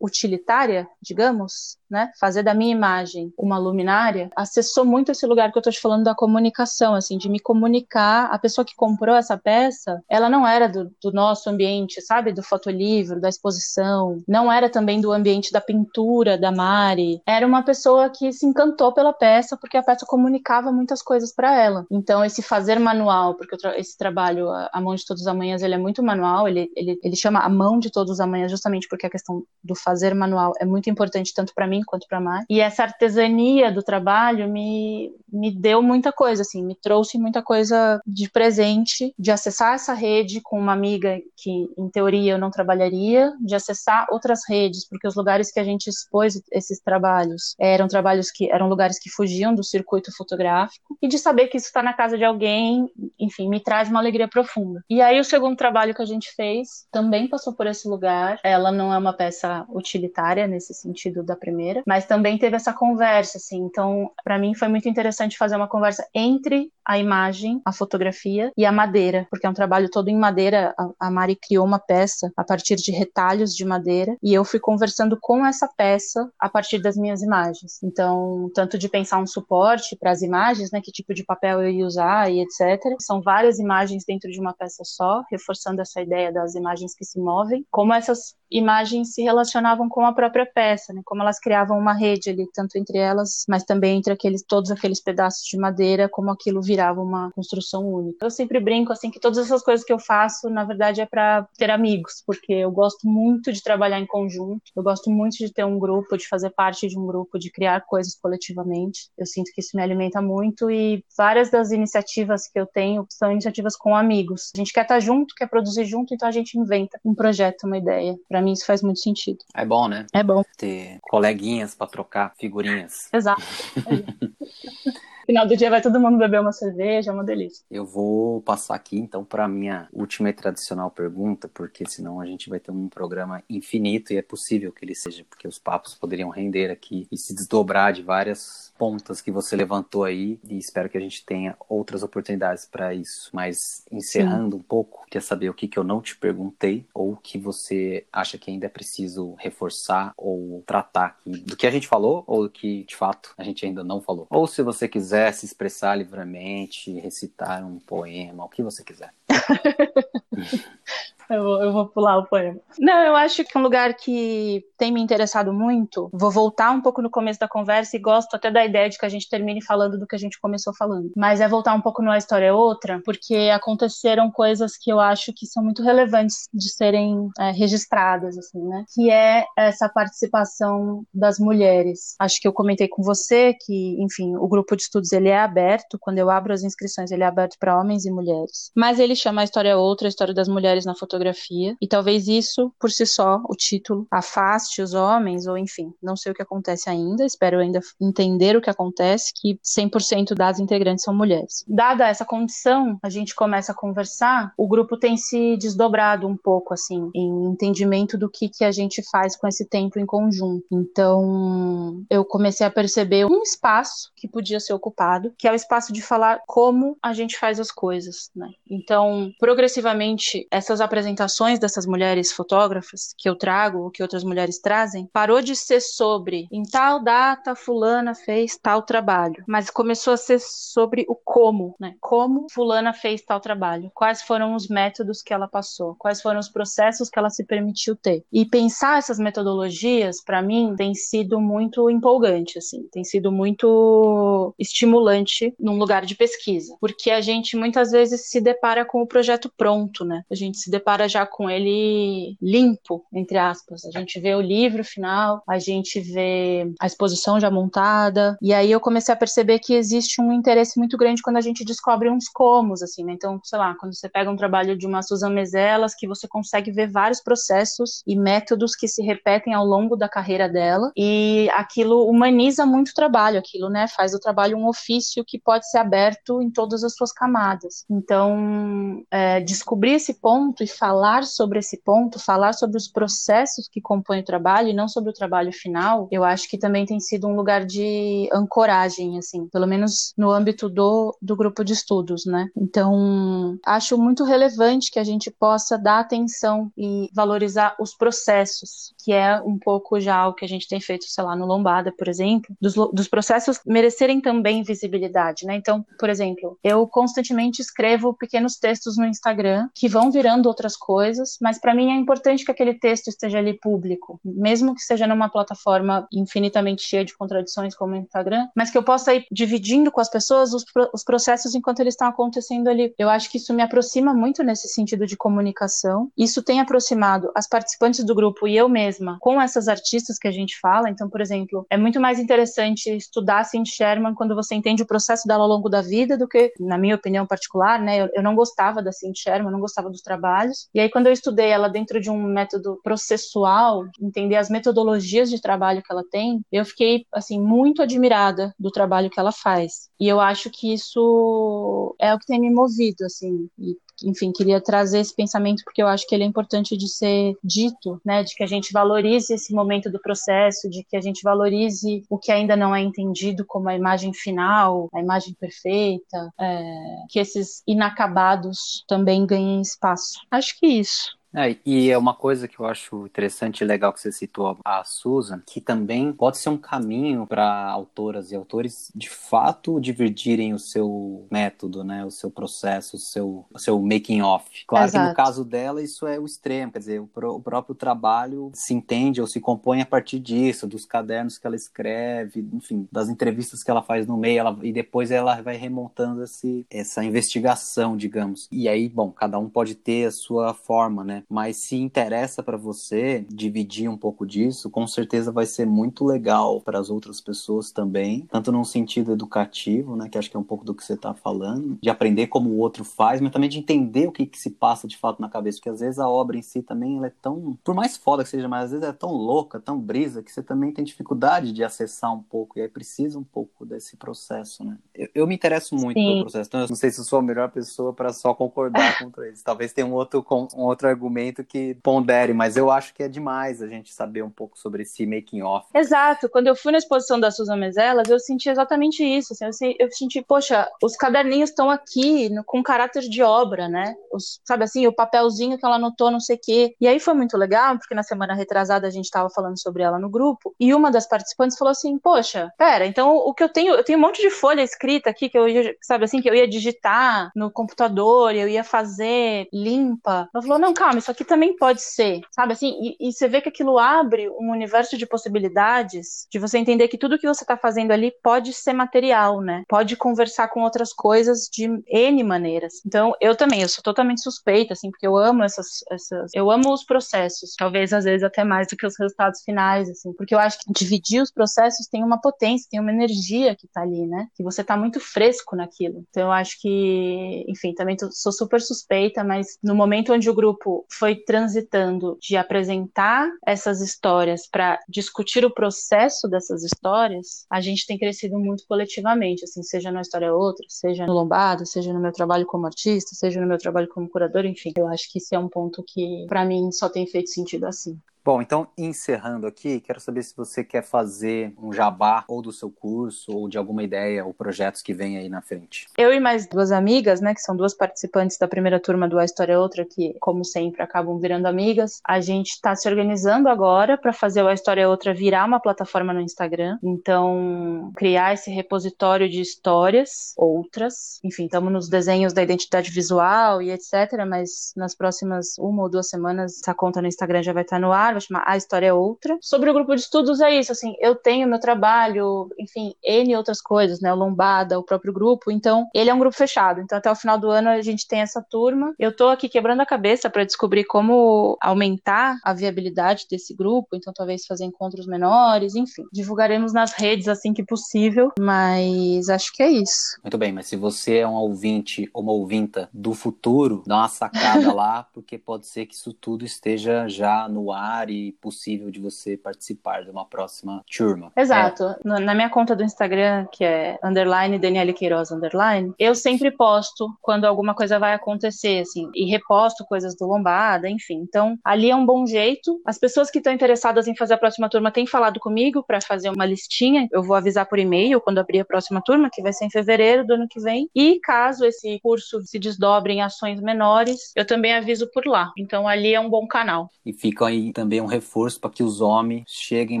[0.00, 2.10] utilitária, digamos, né?
[2.18, 6.04] Fazer da minha imagem uma luminária, acessou muito esse lugar que eu tô te falando
[6.04, 8.28] da comunicação, assim, de me comunicar.
[8.30, 12.32] A pessoa que comprou essa peça, ela não era do, do nosso ambiente, sabe?
[12.32, 17.20] Do fotolivro, da exposição, não era também do ambiente da pintura da Mari.
[17.26, 21.54] Era uma pessoa que se encantou pela peça porque a peça comunicava muitas coisas para
[21.54, 21.86] ela.
[21.90, 25.78] Então, esse fazer manual, porque esse trabalho, a mão de todos os amanhãs, ele é
[25.78, 29.10] muito manual, ele, ele, ele chama a mão de todos os amanhãs justamente porque a
[29.10, 32.44] questão do fazer manual é muito importante tanto para mim mim quanto para Mar.
[32.48, 38.00] E essa artesania do trabalho me, me deu muita coisa, assim, me trouxe muita coisa
[38.06, 43.32] de presente, de acessar essa rede com uma amiga que, em teoria, eu não trabalharia,
[43.40, 48.30] de acessar outras redes, porque os lugares que a gente expôs esses trabalhos eram trabalhos
[48.30, 51.92] que eram lugares que fugiam do circuito fotográfico, e de saber que isso está na
[51.92, 54.82] casa de alguém, enfim, me traz uma alegria profunda.
[54.88, 58.40] E aí, o segundo trabalho que a gente fez também passou por esse lugar.
[58.42, 63.38] Ela não é uma peça utilitária nesse sentido da primeira mas também teve essa conversa,
[63.38, 63.58] assim.
[63.58, 68.64] Então, para mim foi muito interessante fazer uma conversa entre a imagem, a fotografia e
[68.64, 70.72] a madeira, porque é um trabalho todo em madeira.
[71.00, 75.18] A, Mari criou uma peça a partir de retalhos de madeira e eu fui conversando
[75.20, 77.82] com essa peça a partir das minhas imagens.
[77.82, 81.70] Então, tanto de pensar um suporte para as imagens, né, que tipo de papel eu
[81.70, 82.80] ia usar e etc.
[83.00, 87.18] São várias imagens dentro de uma peça só, reforçando essa ideia das imagens que se
[87.18, 91.94] movem, como essas imagens se relacionavam com a própria peça, né, como elas criavam uma
[91.94, 96.30] rede ali, tanto entre elas, mas também entre aqueles todos aqueles pedaços de madeira, como
[96.30, 98.26] aquilo via virava uma construção única.
[98.26, 101.48] Eu sempre brinco assim que todas essas coisas que eu faço, na verdade, é para
[101.56, 105.64] ter amigos, porque eu gosto muito de trabalhar em conjunto, eu gosto muito de ter
[105.64, 109.08] um grupo, de fazer parte de um grupo, de criar coisas coletivamente.
[109.16, 113.32] Eu sinto que isso me alimenta muito e várias das iniciativas que eu tenho são
[113.32, 114.50] iniciativas com amigos.
[114.54, 117.78] A gente quer estar junto, quer produzir junto, então a gente inventa um projeto, uma
[117.78, 118.14] ideia.
[118.28, 119.38] Para mim isso faz muito sentido.
[119.54, 120.06] É bom, né?
[120.12, 120.42] É bom.
[120.58, 123.08] Ter coleguinhas para trocar figurinhas.
[123.12, 123.42] Exato.
[125.26, 127.64] Final do dia vai todo mundo beber uma cerveja, é uma delícia.
[127.68, 132.48] Eu vou passar aqui então para minha última e tradicional pergunta, porque senão a gente
[132.48, 136.30] vai ter um programa infinito e é possível que ele seja, porque os papos poderiam
[136.30, 140.96] render aqui e se desdobrar de várias pontas que você levantou aí e espero que
[140.96, 143.30] a gente tenha outras oportunidades para isso.
[143.32, 144.60] Mas encerrando Sim.
[144.60, 148.06] um pouco, quer saber o que, que eu não te perguntei ou o que você
[148.12, 152.44] acha que ainda é preciso reforçar ou tratar aqui do que a gente falou ou
[152.44, 154.28] do que de fato a gente ainda não falou.
[154.30, 159.14] Ou se você quiser quiser se expressar livremente, recitar um poema, o que você quiser.
[161.30, 162.58] Eu vou, eu vou pular o poema.
[162.78, 167.02] Não, eu acho que um lugar que tem me interessado muito, vou voltar um pouco
[167.02, 169.98] no começo da conversa e gosto até da ideia de que a gente termine falando
[169.98, 171.10] do que a gente começou falando.
[171.16, 175.00] Mas é voltar um pouco no A História é Outra, porque aconteceram coisas que eu
[175.00, 178.84] acho que são muito relevantes de serem é, registradas, assim, né?
[178.94, 182.14] Que é essa participação das mulheres.
[182.20, 185.98] Acho que eu comentei com você que, enfim, o grupo de estudos ele é aberto,
[186.00, 188.70] quando eu abro as inscrições ele é aberto para homens e mulheres.
[188.76, 191.88] Mas ele chama A História é Outra, a história das mulheres na fotografia fotografia, e
[191.88, 196.34] talvez isso, por si só, o título, afaste os homens, ou enfim, não sei o
[196.34, 201.64] que acontece ainda, espero ainda entender o que acontece, que 100% das integrantes são mulheres.
[201.66, 206.74] Dada essa condição, a gente começa a conversar, o grupo tem se desdobrado um pouco,
[206.74, 210.64] assim, em entendimento do que, que a gente faz com esse tempo em conjunto.
[210.70, 215.92] Então, eu comecei a perceber um espaço que podia ser ocupado, que é o espaço
[215.92, 218.50] de falar como a gente faz as coisas, né?
[218.68, 224.58] Então, progressivamente, essas apresentações apresentações dessas mulheres fotógrafas que eu trago, ou que outras mulheres
[224.58, 230.16] trazem, parou de ser sobre em tal data fulana fez tal trabalho, mas começou a
[230.16, 231.94] ser sobre o como, né?
[232.00, 236.48] Como fulana fez tal trabalho, quais foram os métodos que ela passou, quais foram os
[236.48, 238.24] processos que ela se permitiu ter.
[238.32, 245.54] E pensar essas metodologias, para mim, tem sido muito empolgante, assim, tem sido muito estimulante
[245.58, 250.04] num lugar de pesquisa, porque a gente muitas vezes se depara com o projeto pronto,
[250.04, 250.22] né?
[250.30, 253.84] A gente se depara já com ele limpo, entre aspas.
[253.84, 258.70] A gente vê o livro final, a gente vê a exposição já montada, e aí
[258.70, 262.28] eu comecei a perceber que existe um interesse muito grande quando a gente descobre uns
[262.28, 263.12] comos, assim, né?
[263.12, 266.70] Então, sei lá, quando você pega um trabalho de uma Susan Mezelas, que você consegue
[266.70, 272.08] ver vários processos e métodos que se repetem ao longo da carreira dela, e aquilo
[272.08, 276.40] humaniza muito o trabalho, aquilo, né, faz o trabalho um ofício que pode ser aberto
[276.40, 277.84] em todas as suas camadas.
[277.90, 283.80] Então, é, descobrir esse ponto e falar sobre esse ponto, falar sobre os processos que
[283.80, 287.26] compõem o trabalho e não sobre o trabalho final, eu acho que também tem sido
[287.26, 292.48] um lugar de ancoragem, assim, pelo menos no âmbito do, do grupo de estudos, né?
[292.56, 299.12] Então, acho muito relevante que a gente possa dar atenção e valorizar os processos, que
[299.12, 302.08] é um pouco já o que a gente tem feito, sei lá, no Lombada, por
[302.08, 305.54] exemplo, dos, dos processos merecerem também visibilidade, né?
[305.54, 311.38] Então, por exemplo, eu constantemente escrevo pequenos textos no Instagram que vão virando outras coisas,
[311.40, 315.28] mas para mim é importante que aquele texto esteja ali público, mesmo que seja numa
[315.28, 320.00] plataforma infinitamente cheia de contradições como o Instagram, mas que eu possa ir dividindo com
[320.00, 322.92] as pessoas os, os processos enquanto eles estão acontecendo ali.
[322.98, 326.10] Eu acho que isso me aproxima muito nesse sentido de comunicação.
[326.18, 330.32] Isso tem aproximado as participantes do grupo e eu mesma com essas artistas que a
[330.32, 330.90] gente fala.
[330.90, 335.26] Então, por exemplo, é muito mais interessante estudar Cindy Sherman quando você entende o processo
[335.26, 338.02] dela ao longo da vida do que, na minha opinião particular, né?
[338.02, 341.12] Eu, eu não gostava da Cindy Sherman, não gostava dos trabalhos, e aí, quando eu
[341.12, 346.40] estudei ela dentro de um método processual, entender as metodologias de trabalho que ela tem,
[346.50, 349.88] eu fiquei, assim, muito admirada do trabalho que ela faz.
[349.98, 354.60] E eu acho que isso é o que tem me movido, assim, e enfim, queria
[354.60, 358.34] trazer esse pensamento porque eu acho que ele é importante de ser dito, né, de
[358.34, 362.30] que a gente valorize esse momento do processo, de que a gente valorize o que
[362.30, 366.64] ainda não é entendido como a imagem final, a imagem perfeita, é,
[367.08, 370.20] que esses inacabados também ganhem espaço.
[370.30, 371.15] Acho que isso.
[371.36, 374.82] É, e é uma coisa que eu acho interessante e legal que você citou a
[374.84, 380.58] Susan, que também pode ser um caminho para autoras e autores de fato dividirem o
[380.58, 384.48] seu método, né, o seu processo, o seu, o seu making off.
[384.66, 385.04] Claro Exato.
[385.04, 388.50] que no caso dela isso é o extremo, quer dizer, o, pro, o próprio trabalho
[388.54, 393.10] se entende ou se compõe a partir disso, dos cadernos que ela escreve, enfim, das
[393.10, 397.94] entrevistas que ela faz no meio, ela, e depois ela vai remontando esse, essa investigação,
[397.94, 398.48] digamos.
[398.50, 401.24] E aí, bom, cada um pode ter a sua forma, né?
[401.28, 406.60] Mas se interessa para você dividir um pouco disso, com certeza vai ser muito legal
[406.60, 410.44] para as outras pessoas também, tanto num sentido educativo, né, que acho que é um
[410.44, 413.58] pouco do que você está falando, de aprender como o outro faz, mas também de
[413.58, 416.36] entender o que, que se passa de fato na cabeça, porque às vezes a obra
[416.36, 418.92] em si também ela é tão, por mais foda que seja, mas às vezes é
[418.92, 422.68] tão louca, tão brisa, que você também tem dificuldade de acessar um pouco, e aí
[422.68, 424.78] precisa um pouco desse processo, né?
[424.94, 426.06] Eu, eu me interesso muito Sim.
[426.06, 428.96] pelo processo, então eu não sei se eu sou a melhor pessoa para só concordar
[428.98, 429.42] com eles.
[429.42, 430.24] Talvez tenha um outro,
[430.54, 434.30] um outro argumento que pondere, mas eu acho que é demais a gente saber um
[434.30, 435.66] pouco sobre esse making off.
[435.74, 436.28] Exato.
[436.28, 439.34] Quando eu fui na exposição da Susan Mezelas, eu senti exatamente isso.
[439.42, 443.94] Assim, eu, senti, poxa, os caderninhos estão aqui no, com caráter de obra, né?
[444.12, 446.74] Os, sabe assim, o papelzinho que ela anotou, não sei o quê.
[446.80, 449.98] E aí foi muito legal, porque na semana retrasada a gente estava falando sobre ela
[449.98, 453.74] no grupo, e uma das participantes falou assim: Poxa, pera, então o que eu tenho,
[453.74, 456.34] eu tenho um monte de folha escrita aqui que eu ia, sabe assim, que eu
[456.34, 460.28] ia digitar no computador, eu ia fazer limpa.
[460.34, 462.72] Ela falou: Não, calma, isso aqui também pode ser, sabe assim?
[462.80, 466.98] E, e você vê que aquilo abre um universo de possibilidades, de você entender que
[466.98, 469.62] tudo que você está fazendo ali pode ser material, né?
[469.68, 472.74] Pode conversar com outras coisas de N maneiras.
[472.84, 476.72] Então, eu também, eu sou totalmente suspeita, assim, porque eu amo essas, essas eu amo
[476.72, 480.38] os processos, talvez às vezes até mais do que os resultados finais, assim, porque eu
[480.38, 484.26] acho que dividir os processos tem uma potência, tem uma energia que tá ali, né?
[484.34, 486.04] Que você tá muito fresco naquilo.
[486.10, 490.34] Então, eu acho que, enfim, também tô, sou super suspeita, mas no momento onde o
[490.34, 497.86] grupo foi transitando de apresentar essas histórias para discutir o processo dessas histórias, a gente
[497.86, 502.12] tem crescido muito coletivamente, assim, seja na história outra, seja no Lombado, seja no meu
[502.12, 504.72] trabalho como artista, seja no meu trabalho como curador, enfim.
[504.76, 507.98] Eu acho que isso é um ponto que, para mim, só tem feito sentido assim.
[508.26, 512.68] Bom, então encerrando aqui, quero saber se você quer fazer um jabá ou do seu
[512.68, 515.86] curso ou de alguma ideia ou projetos que vem aí na frente.
[515.96, 519.24] Eu e mais duas amigas, né, que são duas participantes da primeira turma do A
[519.24, 523.96] História é Outra, que, como sempre, acabam virando amigas, a gente está se organizando agora
[523.96, 526.80] para fazer o A História é Outra virar uma plataforma no Instagram.
[526.82, 531.20] Então, criar esse repositório de histórias outras.
[531.22, 534.26] Enfim, estamos nos desenhos da identidade visual e etc.
[534.28, 537.92] Mas nas próximas uma ou duas semanas, essa conta no Instagram já vai estar no
[537.92, 539.36] ar A História é Outra.
[539.40, 543.60] Sobre o grupo de estudos é isso, assim, eu tenho meu trabalho, enfim, N outras
[543.60, 547.10] coisas, né, o Lombada, o próprio grupo, então ele é um grupo fechado, então até
[547.10, 548.94] o final do ano a gente tem essa turma.
[548.98, 554.12] Eu tô aqui quebrando a cabeça para descobrir como aumentar a viabilidade desse grupo, então
[554.12, 559.70] talvez fazer encontros menores, enfim, divulgaremos nas redes assim que possível, mas acho que é
[559.70, 560.18] isso.
[560.22, 564.08] Muito bem, mas se você é um ouvinte ou uma ouvinta do futuro, dá uma
[564.08, 569.00] sacada lá, porque pode ser que isso tudo esteja já no ar e possível de
[569.00, 571.32] você participar de uma próxima turma.
[571.36, 571.84] Exato.
[571.84, 572.20] É.
[572.20, 577.44] Na minha conta do Instagram, que é underline Daniele Queiroz underline, eu sempre posto quando
[577.44, 581.20] alguma coisa vai acontecer, assim, e reposto coisas do Lombada, enfim.
[581.22, 582.80] Então, ali é um bom jeito.
[582.84, 586.30] As pessoas que estão interessadas em fazer a próxima turma têm falado comigo para fazer
[586.30, 587.08] uma listinha.
[587.12, 590.26] Eu vou avisar por e-mail quando abrir a próxima turma, que vai ser em fevereiro
[590.26, 590.88] do ano que vem.
[590.94, 595.52] E caso esse curso se desdobre em ações menores, eu também aviso por lá.
[595.58, 596.90] Então, ali é um bom canal.
[597.04, 600.00] E ficam aí também também um reforço para que os homens cheguem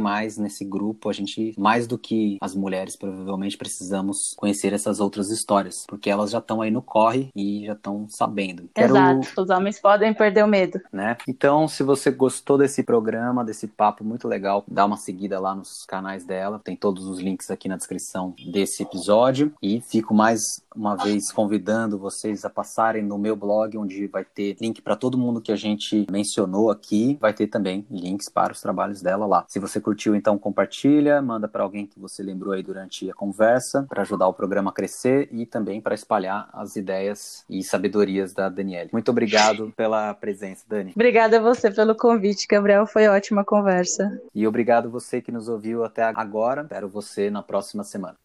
[0.00, 1.08] mais nesse grupo.
[1.08, 6.32] A gente, mais do que as mulheres, provavelmente precisamos conhecer essas outras histórias, porque elas
[6.32, 8.68] já estão aí no corre e já estão sabendo.
[8.76, 9.42] Exato, Quero...
[9.42, 10.80] os homens podem perder o medo.
[10.92, 11.16] Né?
[11.28, 15.84] Então, se você gostou desse programa, desse papo muito legal, dá uma seguida lá nos
[15.86, 16.60] canais dela.
[16.62, 19.54] Tem todos os links aqui na descrição desse episódio.
[19.62, 24.56] E fico mais uma vez convidando vocês a passarem no meu blog, onde vai ter
[24.60, 27.16] link para todo mundo que a gente mencionou aqui.
[27.20, 29.44] Vai ter também links para os trabalhos dela lá.
[29.48, 33.86] Se você curtiu, então compartilha, manda para alguém que você lembrou aí durante a conversa,
[33.88, 38.48] para ajudar o programa a crescer e também para espalhar as ideias e sabedorias da
[38.48, 38.90] Daniele.
[38.92, 40.92] Muito obrigado pela presença, Dani.
[40.94, 42.86] Obrigada a você pelo convite, Gabriel.
[42.86, 44.20] Foi ótima conversa.
[44.34, 46.62] E obrigado você que nos ouviu até agora.
[46.62, 48.16] Espero você na próxima semana.